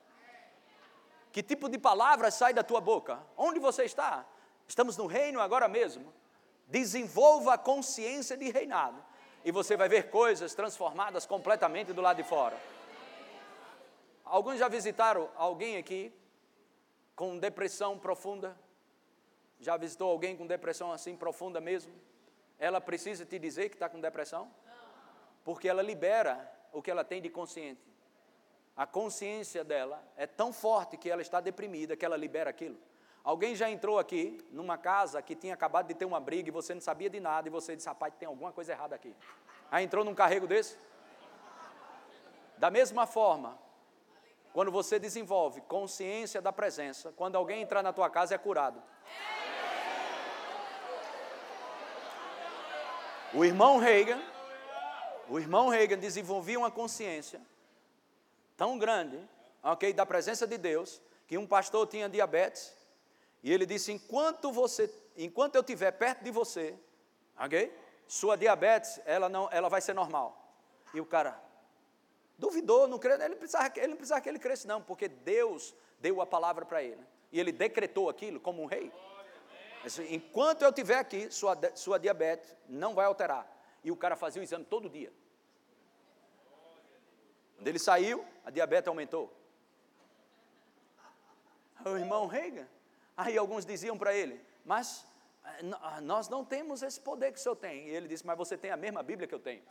[1.32, 3.18] Que tipo de palavras sai da tua boca?
[3.36, 4.26] Onde você está?
[4.66, 6.12] Estamos no reino agora mesmo.
[6.66, 9.02] Desenvolva a consciência de reinado
[9.44, 12.58] e você vai ver coisas transformadas completamente do lado de fora.
[14.24, 16.12] Alguns já visitaram alguém aqui
[17.18, 18.56] com depressão profunda?
[19.58, 21.92] Já visitou alguém com depressão assim profunda mesmo?
[22.60, 24.48] Ela precisa te dizer que está com depressão?
[25.44, 27.82] Porque ela libera o que ela tem de consciente.
[28.76, 32.78] A consciência dela é tão forte que ela está deprimida que ela libera aquilo.
[33.24, 36.72] Alguém já entrou aqui numa casa que tinha acabado de ter uma briga e você
[36.72, 39.12] não sabia de nada e você disse, rapaz, tem alguma coisa errada aqui.
[39.72, 40.78] Aí entrou num carrego desse?
[42.58, 43.58] Da mesma forma,
[44.53, 48.82] quando você desenvolve consciência da presença, quando alguém entrar na tua casa é curado.
[53.34, 54.20] O irmão Reagan,
[55.28, 57.40] o irmão Reagan desenvolvia uma consciência
[58.57, 59.18] tão grande,
[59.62, 62.74] ok, da presença de Deus, que um pastor tinha diabetes
[63.42, 66.74] e ele disse: enquanto você, enquanto eu estiver perto de você,
[67.38, 67.72] ok,
[68.07, 70.36] sua diabetes ela não, ela vai ser normal.
[70.92, 71.40] E o cara
[72.39, 76.20] duvidou, não crê, ele precisava, ele não precisava que ele cresça não, porque Deus deu
[76.20, 78.93] a palavra para ele e ele decretou aquilo como um rei.
[80.11, 83.47] Enquanto eu estiver aqui, sua, sua diabetes não vai alterar.
[83.82, 85.12] E o cara fazia o exame todo dia.
[87.57, 89.32] Quando ele saiu, a diabetes aumentou.
[91.84, 92.68] O irmão Reagan.
[93.16, 95.07] Aí alguns diziam para ele, mas
[95.45, 97.89] eh, ah, nós não temos esse poder que o senhor tem.
[97.89, 99.62] E ele disse, mas você tem a mesma Bíblia que eu tenho.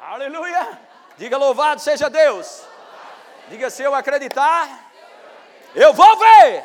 [0.00, 0.80] Aleluia!
[1.18, 2.64] Diga louvado seja Deus.
[3.50, 4.90] Diga se eu acreditar,
[5.74, 6.64] eu vou ver.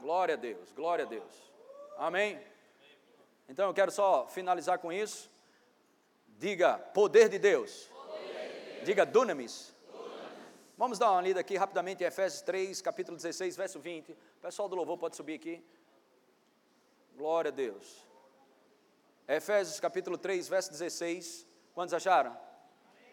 [0.00, 1.52] Glória a Deus, glória a Deus.
[1.98, 2.40] Amém?
[3.48, 5.28] Então eu quero só finalizar com isso.
[6.38, 7.90] Diga poder de Deus.
[8.84, 9.74] Diga dunamis.
[10.78, 14.12] Vamos dar uma lida aqui rapidamente em Efésios 3, capítulo 16, verso 20.
[14.12, 15.62] O pessoal do louvor pode subir aqui.
[17.16, 18.09] Glória a Deus.
[19.28, 21.46] Efésios capítulo 3, verso 16.
[21.74, 22.36] Quantos acharam?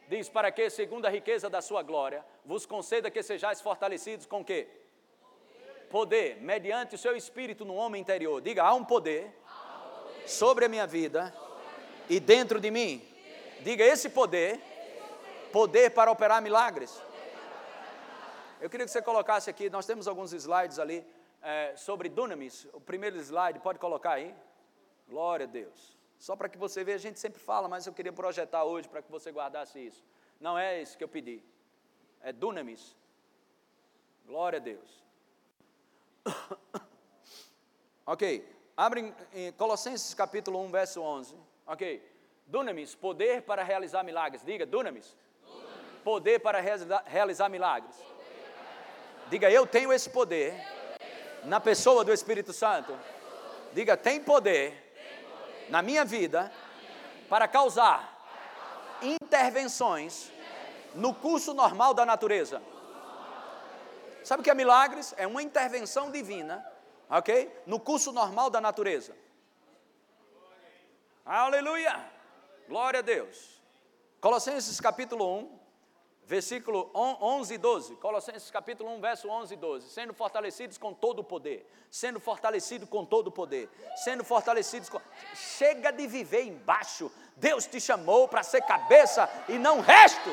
[0.08, 4.44] Diz: Para que, segundo a riqueza da sua glória, vos conceda que sejais fortalecidos com
[4.44, 4.68] quê?
[5.90, 8.42] poder, mediante o seu espírito no homem interior.
[8.42, 9.34] Diga, há um poder,
[10.26, 11.34] sobre a minha vida
[12.10, 13.02] e dentro de mim.
[13.62, 14.60] Diga, esse poder,
[15.52, 17.02] poder para operar milagres.
[18.60, 21.06] Eu queria que você colocasse aqui, nós temos alguns slides ali
[21.42, 22.68] é, sobre dunamis.
[22.74, 24.34] O primeiro slide, pode colocar aí?
[25.08, 25.97] Glória a Deus.
[26.20, 29.02] Só para que você veja, a gente sempre fala, mas eu queria projetar hoje para
[29.02, 30.04] que você guardasse isso.
[30.40, 31.42] Não é isso que eu pedi.
[32.22, 32.96] É dunamis.
[34.26, 35.04] Glória a Deus.
[38.06, 38.46] ok,
[38.76, 41.36] abre em Colossenses capítulo 1, verso 11.
[41.66, 42.04] Ok,
[42.46, 44.44] dunamis, poder para realizar milagres.
[44.44, 45.16] Diga, dunamis.
[45.46, 46.04] dunamis.
[46.04, 47.96] Poder para realizar, realizar milagres.
[49.30, 50.56] Diga, eu tenho esse poder
[51.44, 52.98] na pessoa do Espírito Santo.
[53.74, 54.87] Diga, tem poder
[55.70, 56.52] na minha vida
[57.30, 58.18] para causar
[59.02, 60.32] intervenções
[60.96, 62.62] no curso normal da natureza.
[64.24, 65.14] Sabe o que é milagres?
[65.18, 66.66] É uma intervenção divina,
[67.10, 67.52] ok?
[67.66, 69.16] No curso normal da natureza.
[71.26, 72.12] Aleluia!
[72.68, 73.62] Glória a Deus.
[74.20, 75.57] Colossenses capítulo 1,
[76.28, 77.96] versículo 11 e 12.
[77.96, 79.90] Colossenses capítulo 1, verso 11 e 12.
[79.90, 81.66] Sendo fortalecidos com todo o poder.
[81.90, 83.70] Sendo fortalecido com todo o poder.
[84.04, 85.02] Sendo fortalecidos com.
[85.34, 87.10] Chega de viver embaixo.
[87.38, 90.30] Deus te chamou para ser cabeça e não resto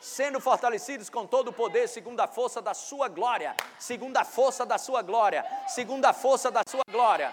[0.00, 4.64] sendo fortalecidos com todo o poder, segundo a força da sua glória, segundo a força
[4.64, 7.30] da sua glória, segundo a força da sua glória.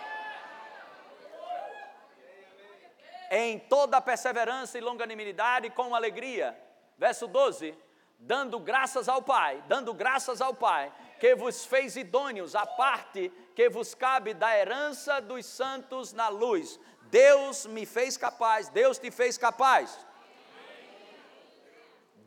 [3.29, 6.57] Em toda perseverança e longanimidade com alegria.
[6.97, 7.77] Verso 12:
[8.17, 13.69] dando graças ao Pai, dando graças ao Pai, que vos fez idôneos à parte que
[13.69, 16.79] vos cabe da herança dos santos na luz.
[17.03, 20.07] Deus me fez capaz, Deus te fez capaz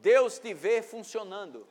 [0.00, 1.68] Deus te vê funcionando.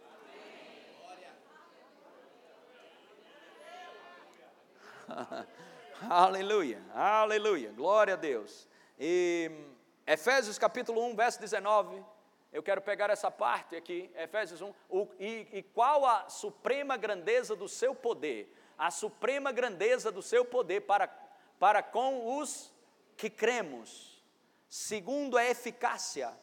[6.08, 8.68] aleluia, aleluia, glória a Deus.
[9.00, 9.50] E
[10.06, 12.04] Efésios capítulo 1, verso 19,
[12.52, 17.56] eu quero pegar essa parte aqui, Efésios 1, o, e, e qual a suprema grandeza
[17.56, 21.08] do seu poder, a suprema grandeza do seu poder para,
[21.58, 22.74] para com os
[23.16, 24.22] que cremos,
[24.68, 26.38] segundo a eficácia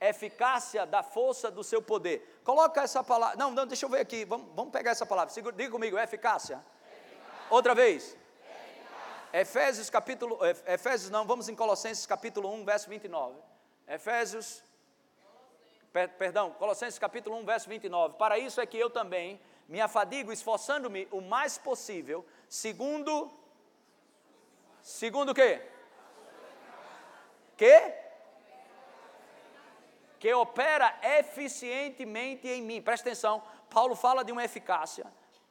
[0.00, 2.40] eficácia da força do seu poder.
[2.44, 3.36] Coloca essa palavra.
[3.36, 4.24] Não, não, deixa eu ver aqui.
[4.24, 5.34] Vamos, vamos pegar essa palavra.
[5.34, 6.62] Segura, diga comigo, eficácia.
[6.92, 7.46] eficácia.
[7.50, 8.16] Outra vez.
[9.32, 10.38] Efésios capítulo.
[10.66, 13.36] Efésios não, vamos em Colossenses capítulo 1, verso 29.
[13.86, 14.62] Efésios.
[15.92, 18.16] Per, perdão, Colossenses capítulo 1, verso 29.
[18.16, 23.30] Para isso é que eu também me afadigo, esforçando-me o mais possível, segundo.
[24.82, 25.60] Segundo o quê?
[27.56, 27.92] Que?
[30.18, 32.80] Que opera eficientemente em mim.
[32.80, 35.06] Presta atenção, Paulo fala de uma eficácia.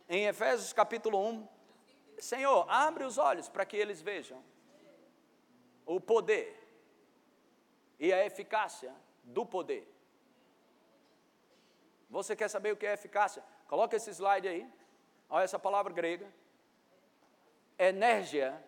[0.09, 1.47] Em Efésios capítulo 1,
[2.17, 4.43] Senhor, abre os olhos para que eles vejam
[5.85, 6.67] o poder
[7.99, 8.93] e a eficácia
[9.23, 9.87] do poder.
[12.09, 13.43] Você quer saber o que é eficácia?
[13.67, 14.69] Coloca esse slide aí.
[15.29, 16.27] Olha essa palavra grega.
[17.77, 18.63] Energia,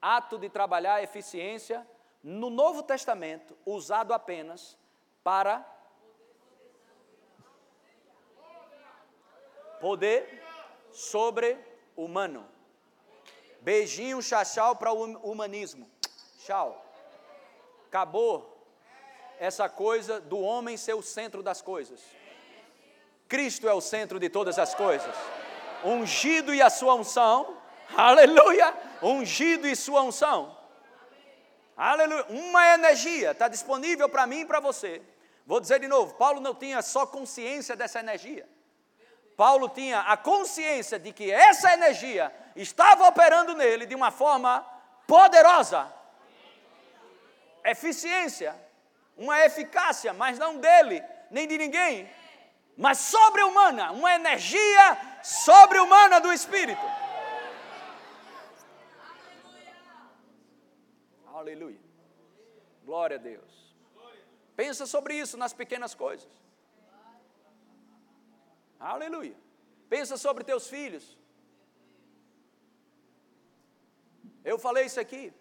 [0.00, 1.86] ato de trabalhar, eficiência,
[2.22, 4.76] no Novo Testamento, usado apenas
[5.22, 5.64] para
[9.80, 10.42] poder
[10.90, 12.57] sobre-humano.
[13.60, 15.90] Beijinho, chachau para o humanismo.
[16.44, 16.84] Tchau.
[17.86, 18.58] Acabou
[19.38, 22.00] essa coisa do homem ser o centro das coisas.
[23.28, 25.14] Cristo é o centro de todas as coisas.
[25.84, 27.56] Ungido e a sua unção,
[27.96, 30.56] aleluia, ungido e sua unção.
[31.76, 35.00] Aleluia, uma energia está disponível para mim e para você.
[35.46, 38.48] Vou dizer de novo: Paulo não tinha só consciência dessa energia.
[39.38, 44.66] Paulo tinha a consciência de que essa energia estava operando nele de uma forma
[45.06, 45.86] poderosa,
[47.64, 48.52] eficiência,
[49.16, 52.10] uma eficácia, mas não dele, nem de ninguém,
[52.76, 56.82] mas sobre-humana, uma energia sobre-humana do Espírito.
[61.32, 61.78] Aleluia.
[62.84, 63.72] Glória a Deus.
[64.56, 66.47] Pensa sobre isso nas pequenas coisas.
[68.78, 69.36] Aleluia.
[69.88, 71.16] Pensa sobre teus filhos.
[74.44, 75.32] Eu falei isso aqui.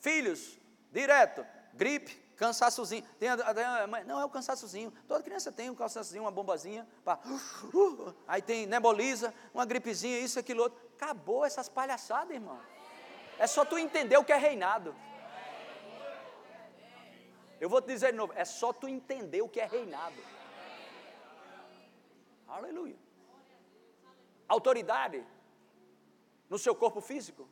[0.00, 0.58] Filhos,
[0.92, 3.04] direto, gripe, cansaçozinho.
[3.18, 3.28] Tem,
[4.06, 4.92] não é o cansaçozinho.
[5.08, 6.86] Toda criança tem um cansaçozinho, uma bombazinha.
[7.04, 10.78] Pá, uh, uh, aí tem nebuliza, uma gripezinha, isso, aquilo outro.
[10.96, 12.60] Acabou essas palhaçadas, irmão.
[13.38, 14.94] É só tu entender o que é reinado.
[17.60, 20.16] Eu vou te dizer de novo, é só tu entender o que é reinado.
[22.56, 22.98] Aleluia.
[24.56, 25.20] Autoridade
[26.48, 27.48] no seu corpo físico.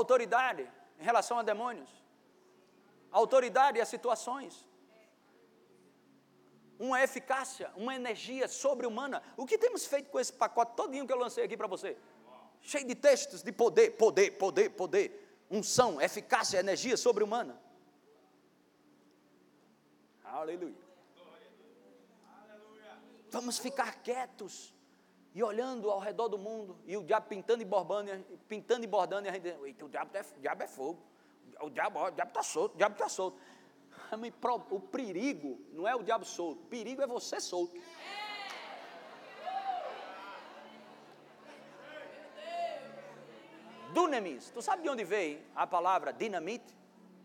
[0.00, 0.64] Autoridade
[1.00, 1.98] em relação a demônios
[3.10, 4.66] autoridade a situações.
[6.78, 9.22] Uma eficácia, uma energia sobre-humana.
[9.36, 11.96] O que temos feito com esse pacote todinho que eu lancei aqui para você?
[12.60, 15.46] Cheio de textos de poder, poder, poder, poder.
[15.50, 17.60] Unção, eficácia, energia sobre-humana.
[20.22, 20.87] Aleluia.
[23.30, 24.74] Vamos ficar quietos
[25.34, 28.10] e olhando ao redor do mundo, e o diabo pintando e bordando,
[28.48, 31.08] pintando e bordando, e a gente, o diabo é, o diabo é fogo
[31.60, 33.38] o diabo está solto, o diabo está solto.
[34.70, 37.78] O perigo não é o diabo solto, o perigo é você solto.
[43.92, 46.76] Dunamis, tu sabe de onde veio a palavra dinamite?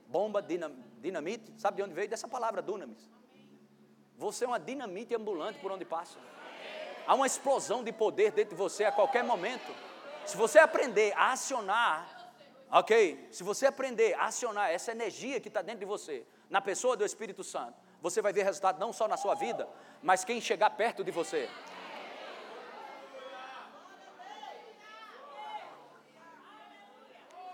[0.08, 2.10] Bomba, dinam, dinamite, sabe de onde veio?
[2.10, 3.10] Dessa palavra dunamis.
[4.18, 6.18] Você é uma dinamite ambulante por onde passa.
[7.06, 9.74] Há uma explosão de poder dentro de você a qualquer momento.
[10.26, 12.24] Se você aprender a acionar
[12.76, 13.28] Ok?
[13.30, 17.06] Se você aprender a acionar essa energia que está dentro de você, na pessoa do
[17.06, 19.70] Espírito Santo, você vai ver resultado não só na sua vida,
[20.02, 21.48] mas quem chegar perto de você.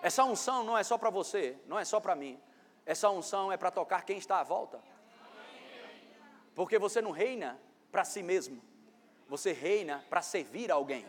[0.02, 2.40] Essa unção não é só para você, não é só para mim.
[2.86, 4.82] Essa unção é para tocar quem está à volta.
[6.60, 7.58] Porque você não reina
[7.90, 8.62] para si mesmo,
[9.30, 11.06] você reina para servir alguém.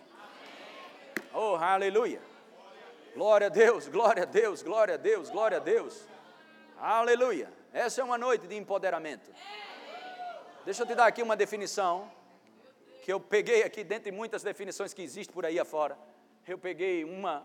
[1.35, 2.23] Oh, aleluia.
[3.17, 6.07] Glória a Deus, glória a Deus, glória a Deus, glória a Deus.
[6.79, 7.53] Aleluia.
[7.73, 9.29] Essa é uma noite de empoderamento.
[10.65, 12.09] Deixa eu te dar aqui uma definição
[13.03, 15.99] que eu peguei aqui dentre muitas definições que existem por aí afora.
[16.47, 17.45] Eu peguei uma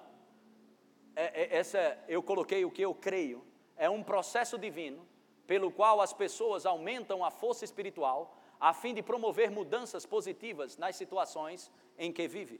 [1.15, 3.43] é, é, essa eu coloquei o que eu creio.
[3.75, 5.14] É um processo divino
[5.47, 10.95] pelo qual as pessoas aumentam a força espiritual a fim de promover mudanças positivas nas
[10.95, 12.59] situações em que vive.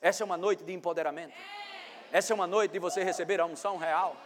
[0.00, 1.34] Essa é uma noite de empoderamento.
[2.12, 4.16] Essa é uma noite de você receber a unção real.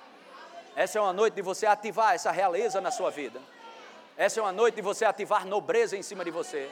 [0.76, 3.40] Essa é uma noite de você ativar essa realeza na sua vida.
[4.16, 6.70] Essa é uma noite de você ativar nobreza em cima de você.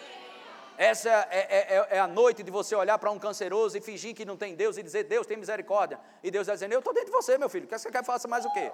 [0.76, 4.14] Essa é, é, é, é a noite de você olhar para um canceroso e fingir
[4.14, 5.98] que não tem Deus e dizer, Deus tem misericórdia.
[6.22, 7.64] E Deus vai dizendo, eu estou dentro de você, meu filho.
[7.64, 8.70] O que você quer que faça mais o quê?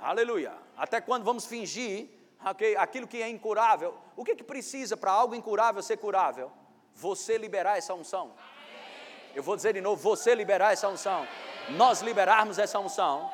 [0.00, 0.54] Aleluia.
[0.76, 2.08] Até quando vamos fingir
[2.44, 3.94] okay, aquilo que é incurável?
[4.16, 6.50] O que, que precisa para algo incurável ser curável?
[6.94, 8.32] Você liberar essa unção.
[9.34, 11.26] Eu vou dizer de novo: você liberar essa unção.
[11.70, 13.30] Nós liberarmos essa unção.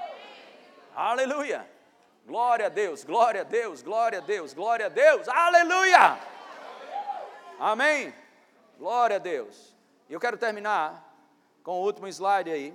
[0.95, 1.69] Aleluia.
[2.27, 5.29] Glória a Deus, glória a Deus, glória a Deus, glória a Deus.
[5.29, 6.19] Aleluia.
[7.59, 8.13] Amém.
[8.77, 9.75] Glória a Deus.
[10.09, 11.03] E eu quero terminar
[11.63, 12.75] com o último slide aí.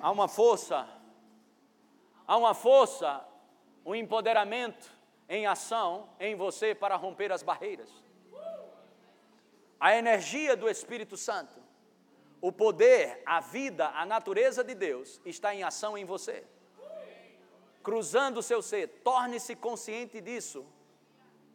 [0.00, 0.86] Há uma força,
[2.26, 3.24] há uma força,
[3.84, 4.90] um empoderamento
[5.28, 7.90] em ação em você para romper as barreiras.
[9.78, 11.60] A energia do Espírito Santo,
[12.40, 16.44] o poder, a vida, a natureza de Deus está em ação em você.
[17.82, 20.66] Cruzando o seu ser, torne-se consciente disso,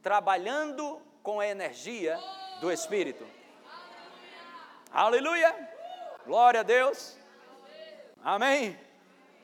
[0.01, 2.17] trabalhando com a energia
[2.61, 3.25] do Espírito.
[4.91, 5.69] Aleluia!
[6.25, 7.17] Glória a Deus!
[8.23, 8.90] Amém!